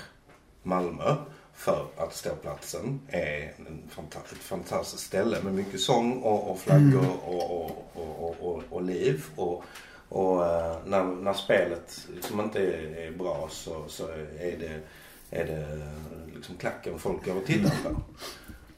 Malmö 0.64 1.16
för 1.54 1.86
att 1.98 2.16
ståplatsen 2.16 3.00
är 3.08 3.54
en 3.58 3.84
fanta- 3.96 4.32
ett 4.32 4.38
fantastiskt 4.38 5.04
ställe 5.04 5.38
med 5.44 5.54
mycket 5.54 5.82
sång 5.82 6.14
och, 6.22 6.52
och 6.52 6.60
flaggor 6.60 7.06
och, 7.26 7.52
och, 7.62 7.92
och, 7.94 8.36
och, 8.42 8.64
och, 8.70 8.82
liv. 8.82 9.26
Och, 9.36 9.64
eh, 10.46 10.76
när, 10.86 11.04
när 11.04 11.34
spelet 11.34 12.08
liksom 12.16 12.40
inte 12.42 12.60
är, 12.60 12.96
är 13.08 13.12
bra 13.12 13.48
så, 13.52 13.84
så 13.88 14.08
är 14.40 14.58
det, 14.60 14.80
är 15.32 15.46
det 15.46 15.82
liksom 16.36 16.56
klacken 16.58 17.00
folk 17.00 17.26
går 17.26 17.36
och 17.36 17.46
tittar 17.46 17.70
på. 17.84 18.02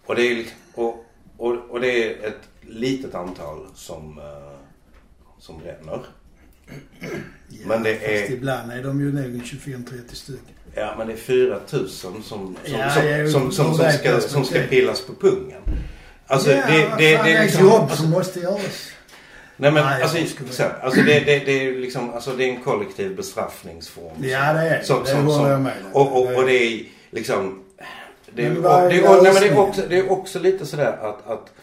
Och 0.05 0.15
det 0.15 0.21
är, 0.21 0.35
liksom- 0.35 0.57
och, 0.75 1.05
och, 1.37 1.55
och 1.69 1.79
det 1.79 2.03
är 2.03 2.27
ett 2.27 2.49
litet 2.61 3.15
antal 3.15 3.67
som, 3.75 4.19
eh, 4.19 4.59
som 5.39 5.59
bränner. 5.59 5.99
Ja, 7.49 7.57
Men 7.67 7.83
det 7.83 7.93
fast 7.95 8.05
är- 8.05 8.31
ibland 8.31 8.71
är 8.71 8.83
de 8.83 8.99
ju 9.01 9.11
nog 9.13 9.41
25-30 9.43 10.13
stycken. 10.15 10.41
Ja 10.75 10.95
men 10.97 11.07
det 11.07 11.13
är 11.13 11.17
4000 11.17 11.89
som, 11.89 12.23
som, 12.23 12.55
Ja, 12.65 12.89
som, 12.91 13.07
jag- 13.07 13.29
som, 13.29 13.51
som, 13.51 13.73
som, 13.75 13.85
det 13.85 13.91
ska, 13.93 14.19
som 14.19 14.45
ska 14.45 14.59
pillas 14.59 15.01
på 15.01 15.13
pungen. 15.13 15.61
Alltså 16.27 16.51
ja, 16.51 16.63
det, 16.67 16.73
det, 16.73 16.87
fan, 16.87 16.97
det 16.97 17.33
är 17.33 17.43
liksom... 17.43 17.65
jobb 17.65 17.81
alltså, 17.81 17.97
som 17.97 18.09
måste 18.11 18.39
göras. 18.39 18.89
nej 19.57 19.71
men 19.71 19.85
Nej, 19.85 20.03
alltså, 20.03 20.17
så, 20.51 20.63
alltså 20.81 21.01
det, 21.01 21.19
det, 21.19 21.39
det 21.39 21.51
är 21.67 21.75
liksom, 21.79 22.13
alltså 22.13 22.31
det 22.31 22.43
är 22.43 22.49
en 22.49 22.61
kollektiv 22.63 23.15
bestraffningsform. 23.15 24.23
Ja, 24.23 24.53
det 24.53 24.59
är 24.59 24.83
Som- 24.83 25.03
det. 25.03 25.09
som- 25.09 25.25
Det 25.25 25.31
håller 25.33 25.51
jag 25.51 25.61
med. 25.61 25.73
Och, 25.93 26.21
och, 26.21 26.35
och 26.35 26.45
det 26.45 26.53
är 26.63 26.83
liksom... 27.11 27.63
Det 28.35 28.45
är, 28.45 28.49
det, 28.49 28.55
är, 28.97 29.17
och, 29.17 29.23
nej, 29.23 29.33
men 29.33 29.41
det, 29.43 29.47
är 29.49 29.57
också, 29.59 29.81
det 29.89 29.97
är 29.97 30.11
också 30.11 30.39
lite 30.39 30.65
sådär 30.65 30.97
att, 31.01 31.27
att 31.27 31.53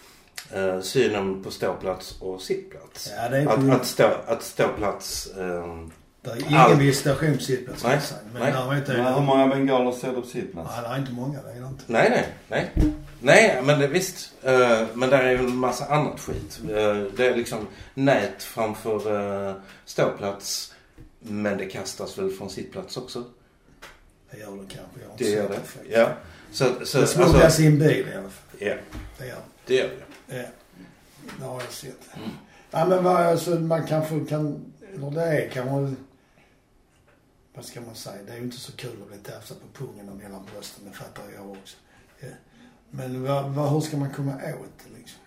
eh, 0.55 0.81
synen 0.81 1.43
på 1.45 1.51
ståplats 1.51 2.17
och 2.21 2.41
sittplats. 2.41 3.11
Ja, 3.17 3.29
det 3.29 3.39
är 3.39 3.47
Att, 3.47 3.81
att, 3.81 3.87
stå, 3.87 4.11
att 4.27 4.43
ståplats... 4.43 5.29
ehm, 5.39 5.91
Det 6.23 6.31
är 6.31 6.37
ingen 6.49 6.55
Allt. 6.61 6.81
visitationssittplats 6.81 7.79
ska 7.81 7.89
Nej, 7.89 7.97
jag 7.97 8.05
säga. 8.05 8.21
Men 8.33 8.43
nej. 8.43 8.53
däremot 8.53 8.89
är 8.89 8.95
Men 8.97 9.05
det... 9.05 9.13
hur 9.13 9.21
många 9.21 9.47
bengaler 9.47 9.93
ser 9.93 10.09
du 10.13 10.21
på 10.21 10.27
sittplats? 10.27 10.71
Nej, 10.73 10.83
det 10.83 10.89
är 10.95 10.99
inte 10.99 11.13
många. 11.13 11.43
Det 11.43 11.51
är 11.51 11.61
det 11.61 11.67
inte. 11.67 11.85
Nej, 11.87 12.11
nej, 12.11 12.29
nej. 12.49 12.93
Nej, 13.21 13.61
men 13.65 13.79
det, 13.81 13.87
visst. 13.87 14.33
Eh, 14.43 14.83
men 14.95 15.11
där 15.11 15.23
är 15.25 15.31
ju 15.31 15.39
en 15.39 15.57
massa 15.57 15.85
annat 15.87 16.21
skit. 16.21 16.61
Eh, 16.63 16.97
det 17.17 17.27
är 17.27 17.37
liksom 17.37 17.67
nät 17.95 18.43
framför 18.43 19.13
uh, 19.49 19.55
ståplats. 19.85 20.75
Men 21.21 21.59
det 21.59 21.67
kastas 21.67 22.19
väl 22.19 22.31
från 22.31 22.51
sittplats 22.51 22.97
också? 22.97 23.25
Det 24.31 24.39
gör 24.41 24.51
det 24.51 24.57
kanske. 24.59 25.01
Jag 25.01 25.07
har 25.07 25.13
inte 25.13 25.25
Det 25.25 25.31
gör 25.31 25.49
det. 25.49 25.99
Ja. 25.99 26.09
Så, 26.53 26.65
så, 26.85 27.01
Det 27.01 27.07
smugglas 27.07 27.45
alltså, 27.45 27.63
i 27.63 27.67
en 27.67 27.79
bil 27.79 28.07
i 28.13 28.17
alla 28.19 28.23
fall. 28.23 28.59
ja, 28.59 28.75
Det 29.19 29.27
gör 29.27 29.37
det 29.67 29.75
gör 29.75 29.85
det. 29.89 30.14
Det. 30.27 30.37
Ja. 30.37 30.47
Det 31.39 31.45
har 31.45 31.61
jag 31.61 31.73
sett. 31.73 32.17
Mm. 32.17 32.31
Ja, 32.71 32.87
men 32.87 33.05
vad, 33.05 33.17
alltså, 33.17 33.51
man 33.51 33.87
kanske 33.87 34.25
kan... 34.25 34.73
Eller 34.95 35.11
det 35.11 35.23
är 35.23 35.49
kanske... 35.49 35.95
Vad 37.55 37.65
ska 37.65 37.81
man 37.81 37.95
säga? 37.95 38.23
Det 38.27 38.33
är 38.33 38.37
ju 38.37 38.43
inte 38.43 38.57
så 38.57 38.73
kul 38.73 39.03
att 39.03 39.09
bli 39.09 39.19
tafsad 39.19 39.57
på 39.61 39.85
pungen 39.85 40.09
och 40.09 40.17
mellan 40.17 40.49
brösten. 40.53 40.85
Det 40.85 40.97
fattar 40.97 41.23
jag 41.37 41.51
också. 41.51 41.77
Ja. 42.21 42.29
Men 42.91 43.23
vad, 43.25 43.51
vad, 43.51 43.71
hur 43.73 43.81
ska 43.81 43.97
man 43.97 44.11
komma 44.11 44.33
åt 44.35 44.85
det 44.85 44.99
liksom? 44.99 45.19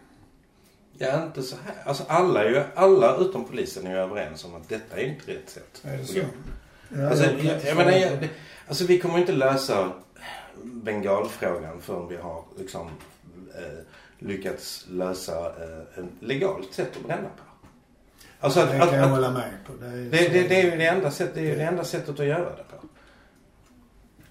Ja, 0.98 1.24
inte 1.24 1.44
så 1.44 1.56
här. 1.66 1.84
Alltså 1.86 2.04
alla, 2.08 2.44
är 2.44 2.50
ju, 2.50 2.64
alla 2.76 3.18
utom 3.18 3.46
polisen 3.46 3.88
är 3.88 3.92
ju 3.92 3.98
överens 3.98 4.46
om 4.46 4.56
att 4.56 4.70
detta 4.70 4.98
är 4.98 5.04
inte 5.06 5.32
rätt 5.32 5.50
sätt. 5.50 5.82
Är 5.84 5.98
det 5.98 6.06
så? 6.06 6.18
Ja, 6.18 7.10
Alltså, 7.10 7.26
jag 7.26 7.38
kan 7.38 7.46
jag, 7.46 7.56
inte 7.56 7.68
jag 7.68 7.76
svara 7.76 7.86
menar, 7.86 8.08
på 8.08 8.14
jag, 8.14 8.22
det, 8.22 8.30
alltså 8.68 8.86
vi 8.86 9.00
kommer 9.00 9.20
inte 9.20 9.32
lösa 9.32 9.92
bengalfrågan 10.64 11.82
förrän 11.82 12.08
vi 12.08 12.16
har 12.18 12.44
liksom 12.58 12.88
eh, 13.56 13.80
lyckats 14.20 14.86
lösa 14.90 15.46
eh, 15.46 16.04
ett 16.04 16.10
legalt 16.20 16.74
sätt 16.74 16.98
att 16.98 17.06
bränna 17.06 17.22
på. 17.22 17.44
Alltså 18.40 18.60
att, 18.60 18.72
det 18.72 18.84
att, 18.84 18.90
kan 18.90 19.00
jag 19.00 19.06
att, 19.06 19.16
hålla 19.16 19.32
med 19.32 19.52
på. 19.66 19.74
Det 19.80 19.86
är, 19.86 19.92
det, 19.92 20.28
det, 20.42 20.48
det 20.48 20.62
är 20.62 20.72
ju 20.72 20.78
det 20.78 20.86
enda, 20.86 21.12
sätt, 21.12 21.32
det 21.34 21.52
är 21.52 21.56
det 21.56 21.64
enda 21.64 21.84
sättet 21.84 22.20
att 22.20 22.26
göra 22.26 22.50
det 22.50 22.64
på. 22.70 22.88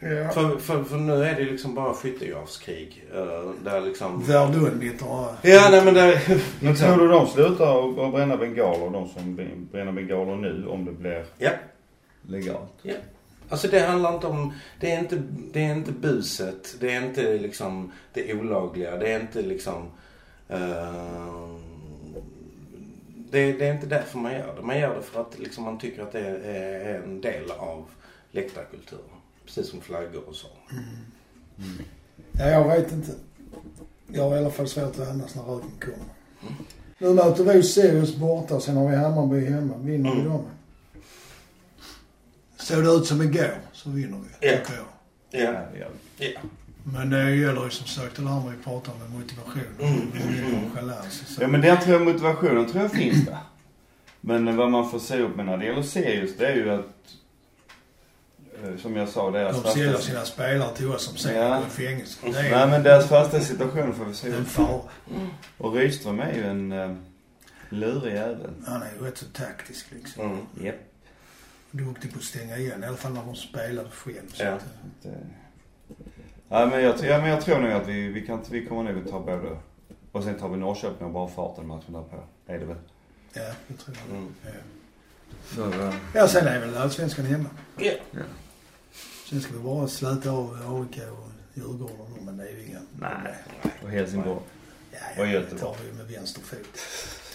Ja. 0.00 0.28
För, 0.28 0.56
för, 0.58 0.84
för 0.84 0.96
nu 0.96 1.24
är 1.24 1.34
det 1.34 1.44
liksom 1.44 1.74
bara 1.74 1.94
skyttegravskrig. 1.94 3.04
Uh, 3.14 3.50
där 3.64 3.80
liksom... 3.80 4.22
Verdun 4.24 4.78
mitt 4.78 5.02
och... 5.02 5.26
Ja, 5.42 5.68
nej 5.70 5.84
men 5.84 5.94
där... 5.94 6.20
Men 6.60 6.76
tror 6.76 6.96
du 6.96 7.08
de 7.08 7.26
slutar 7.26 8.06
att- 8.06 8.12
bränna 8.12 8.36
bengaler, 8.36 8.90
de 8.90 9.08
som 9.08 9.36
bränner 9.72 9.92
bengaler 9.92 10.36
nu, 10.36 10.66
om 10.66 10.84
det 10.84 10.92
blir 10.92 11.24
Ja. 11.38 11.50
legalt? 12.22 12.72
Alltså 13.48 13.68
det 13.68 13.80
handlar 13.80 14.14
inte 14.14 14.26
om, 14.26 14.52
det 14.80 14.92
är 14.92 14.98
inte, 14.98 15.22
det 15.52 15.64
är 15.64 15.72
inte 15.76 15.92
buset, 15.92 16.76
det 16.80 16.92
är 16.94 17.06
inte 17.06 17.38
liksom 17.38 17.92
det 18.12 18.34
olagliga, 18.34 18.96
det 18.96 19.12
är 19.12 19.20
inte 19.20 19.42
liksom, 19.42 19.82
eh, 20.48 21.48
det, 23.30 23.52
det 23.52 23.66
är 23.66 23.74
inte 23.74 23.86
därför 23.86 24.18
man 24.18 24.32
gör 24.32 24.56
det. 24.56 24.62
Man 24.62 24.78
gör 24.78 24.94
det 24.96 25.02
för 25.02 25.20
att 25.20 25.38
liksom 25.38 25.64
man 25.64 25.78
tycker 25.78 26.02
att 26.02 26.12
det 26.12 26.20
är, 26.20 27.02
en 27.02 27.20
del 27.20 27.50
av 27.50 27.84
läktarkulturen. 28.30 29.04
Precis 29.44 29.68
som 29.70 29.80
flaggor 29.80 30.22
och 30.28 30.34
så. 30.34 30.46
Ja, 32.32 32.46
jag 32.46 32.68
vet 32.68 32.92
inte. 32.92 33.12
Jag 34.06 34.22
har 34.22 34.36
i 34.36 34.38
alla 34.38 34.50
fall 34.50 34.68
svårt 34.68 34.98
att 34.98 35.08
andas 35.08 35.34
när 35.34 35.42
röken 35.42 35.70
kommer. 35.80 36.06
Nu 36.98 37.14
möter 37.14 37.44
vi 37.44 37.62
Sirius 37.62 38.16
borta, 38.16 38.60
sen 38.60 38.76
har 38.76 38.88
vi 38.88 38.96
Hammarby 38.96 39.44
hemma. 39.46 39.76
Vinner 39.76 40.10
vi 40.14 40.20
Mm. 40.20 40.32
dem? 40.32 40.42
Såg 42.66 42.84
det 42.84 42.90
ut 42.90 43.06
som 43.06 43.22
igår 43.22 43.58
så 43.72 43.90
vinner 43.90 44.18
vi, 44.18 44.48
Ja. 44.48 44.56
tycker 44.56 44.72
jag. 44.74 45.44
Ja. 45.44 45.60
ja. 45.80 45.86
ja. 46.18 46.40
Men 46.84 47.10
det 47.10 47.36
gäller 47.36 47.64
ju 47.64 47.70
som 47.70 47.86
sagt 47.86 48.16
det 48.16 48.28
här 48.28 48.40
med 48.40 48.56
vi 48.58 48.64
pratar 48.64 48.92
om 48.92 48.98
med 48.98 49.10
motivation. 49.10 49.62
Mm. 49.80 49.94
Mm. 49.94 50.64
Och 50.64 51.12
så. 51.12 51.42
Ja 51.42 51.48
men 51.48 51.60
den 51.60 51.80
tror 51.80 51.92
jag, 51.92 52.02
motivationen 52.04 52.66
tror 52.70 52.82
jag 52.82 52.92
finns 52.92 53.26
där. 53.26 53.38
Men 54.20 54.56
vad 54.56 54.70
man 54.70 54.90
får 54.90 54.98
se 54.98 55.20
upp 55.20 55.36
med 55.36 55.46
när 55.46 55.56
det 55.56 55.64
gäller 55.64 55.82
Sirius, 55.82 56.36
det 56.38 56.46
är 56.46 56.54
ju 56.54 56.70
att 56.70 57.14
eh, 58.64 58.76
som 58.76 58.96
jag 58.96 59.08
sa, 59.08 59.30
deras 59.30 59.62
De 59.62 59.70
säljer 59.72 59.96
sina 59.96 60.24
spelare 60.24 60.76
till 60.76 60.88
oss 60.90 61.02
som 61.02 61.16
sen 61.16 61.36
Ja. 61.36 61.62
fängelse. 61.70 62.18
Det 62.22 62.30
Nej 62.30 62.50
är 62.52 62.66
men 62.66 62.82
deras 62.82 63.08
första 63.08 63.40
situation 63.40 63.94
får 63.94 64.04
vi 64.04 64.14
se. 64.14 64.28
en 64.30 64.44
fara. 64.44 64.80
Och 65.58 65.74
Rydström 65.74 66.20
är 66.20 66.32
ju 66.32 66.42
en 66.46 66.72
uh, 66.72 66.96
lurig 67.68 68.14
jävel. 68.14 68.50
Han 68.66 68.82
är 68.82 68.88
ju 69.00 69.06
rätt 69.06 69.18
så 69.18 69.26
taktisk 69.26 69.86
liksom. 69.90 70.24
Mm. 70.24 70.38
Japp. 70.62 70.76
Duktig 71.84 72.12
på 72.12 72.18
att 72.18 72.24
stänga 72.24 72.56
igen. 72.58 72.84
I 72.84 72.86
alla 72.86 72.96
fall 72.96 73.12
när 73.12 73.24
de 73.24 73.34
spelar 73.36 73.84
själv. 73.90 74.28
Så 74.32 74.44
Ja. 74.44 74.50
att, 74.52 74.62
eh, 75.04 75.10
Det... 75.12 75.18
Ja, 76.48 76.66
men 76.66 76.82
jag, 76.82 76.94
ja, 77.04 77.18
men 77.18 77.30
jag 77.30 77.40
tror 77.40 77.58
nog 77.58 77.72
att 77.72 77.88
vi, 77.88 78.08
vi, 78.08 78.26
kan, 78.26 78.38
inte- 78.38 78.52
vi 78.52 78.66
kommer 78.66 78.92
nog 78.92 79.02
att 79.04 79.10
ta 79.10 79.20
både... 79.20 79.56
Och 80.12 80.24
sen 80.24 80.38
tar 80.38 80.48
vi 80.48 80.56
Norrköping 80.56 81.06
och 81.06 81.12
bara 81.12 81.28
farten 81.28 81.66
matchen 81.66 81.92
därpå. 81.92 82.16
Är 82.46 82.58
det 82.58 82.64
väl? 82.64 82.76
ja, 83.32 83.42
det 83.68 83.74
tror 83.74 83.96
jag. 84.08 84.16
Mm. 84.18 84.34
Ja. 84.44 84.50
Så, 85.54 85.64
uh, 85.64 85.94
ja, 86.14 86.28
sen 86.28 86.46
är 86.46 86.60
väl 86.60 86.76
allsvenskan 86.76 87.24
hemma. 87.26 87.48
Ja. 87.78 87.92
Sen 89.30 89.40
ska 89.40 89.52
vi 89.52 89.58
bara 89.58 89.88
släta 89.88 90.30
av 90.30 90.50
AIK 90.52 91.00
och 91.12 91.30
Djurgården 91.54 92.06
men 92.24 92.36
det 92.36 92.48
är 92.48 92.52
ju 92.52 92.66
inga 92.66 92.80
Nej. 93.00 93.34
och 93.82 93.90
Helsingborg. 93.90 94.38
Ja, 94.90 94.98
Och 95.16 95.18
ja, 95.18 95.24
det 95.24 95.32
Göteborg. 95.32 95.60
tar 95.60 95.76
vi 95.84 95.92
med 95.98 96.06
vänster 96.06 96.40
fot. 96.40 96.78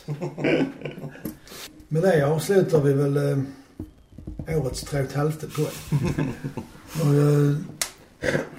med 1.88 2.01
det 2.04 2.23
avslutar 2.27 2.82
vi 2.82 2.93
väl 2.93 3.17
eh, 3.17 3.38
årets 4.56 4.82
tre 4.82 5.00
och 5.00 5.06
ett 5.06 5.16
halvte 5.16 5.48
podd. 5.48 5.68
och, 7.02 7.14
eh, 7.16 7.56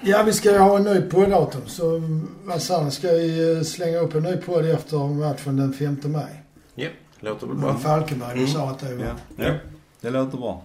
ja, 0.01 0.23
vi 0.23 0.33
ska 0.33 0.51
ju 0.51 0.57
ha 0.57 0.77
en 0.77 0.83
ny 0.83 1.01
podddatum. 1.01 1.61
Så 1.67 2.01
vad 2.45 2.61
sa 2.61 2.83
ni? 2.83 2.91
Ska 2.91 3.07
vi 3.07 3.55
eh, 3.57 3.63
slänga 3.63 3.97
upp 3.97 4.15
en 4.15 4.23
ny 4.23 4.37
podd 4.37 4.65
efter 4.65 4.97
matchen 4.97 5.57
den 5.57 5.73
5 5.73 5.97
maj? 6.03 6.43
Ja, 6.75 6.89
låter 7.19 7.47
väl 7.47 7.55
bra. 7.55 7.77
Falkenberg, 7.77 8.31
Mm. 8.37 8.47
sa 8.47 8.69
att 8.69 8.79
det 8.79 8.95
var. 8.95 9.05
Ja. 9.05 9.45
ja. 9.45 9.53
Det 10.01 10.09
låter 10.09 10.37
bra. 10.37 10.61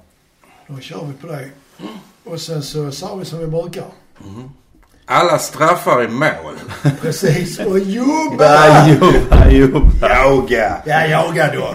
Då 0.66 0.78
kör 0.80 1.04
vi 1.06 1.12
på 1.12 1.26
det. 1.26 1.48
Och 2.24 2.40
sen 2.40 2.62
så 2.62 2.90
sa 2.90 3.14
vi 3.14 3.24
som 3.24 3.38
vi 3.38 3.46
brukar. 3.46 3.84
Mhm. 4.18 4.50
Alla 5.10 5.38
straffar 5.38 6.04
i 6.04 6.08
mål. 6.08 6.54
Precis. 7.00 7.58
Och 7.58 7.78
jobba! 7.78 8.88
Jobba, 8.88 9.50
jobba. 9.50 10.24
Yoga! 10.26 10.82
Ja, 10.86 11.06
jaga 11.06 11.54
då. 11.54 11.74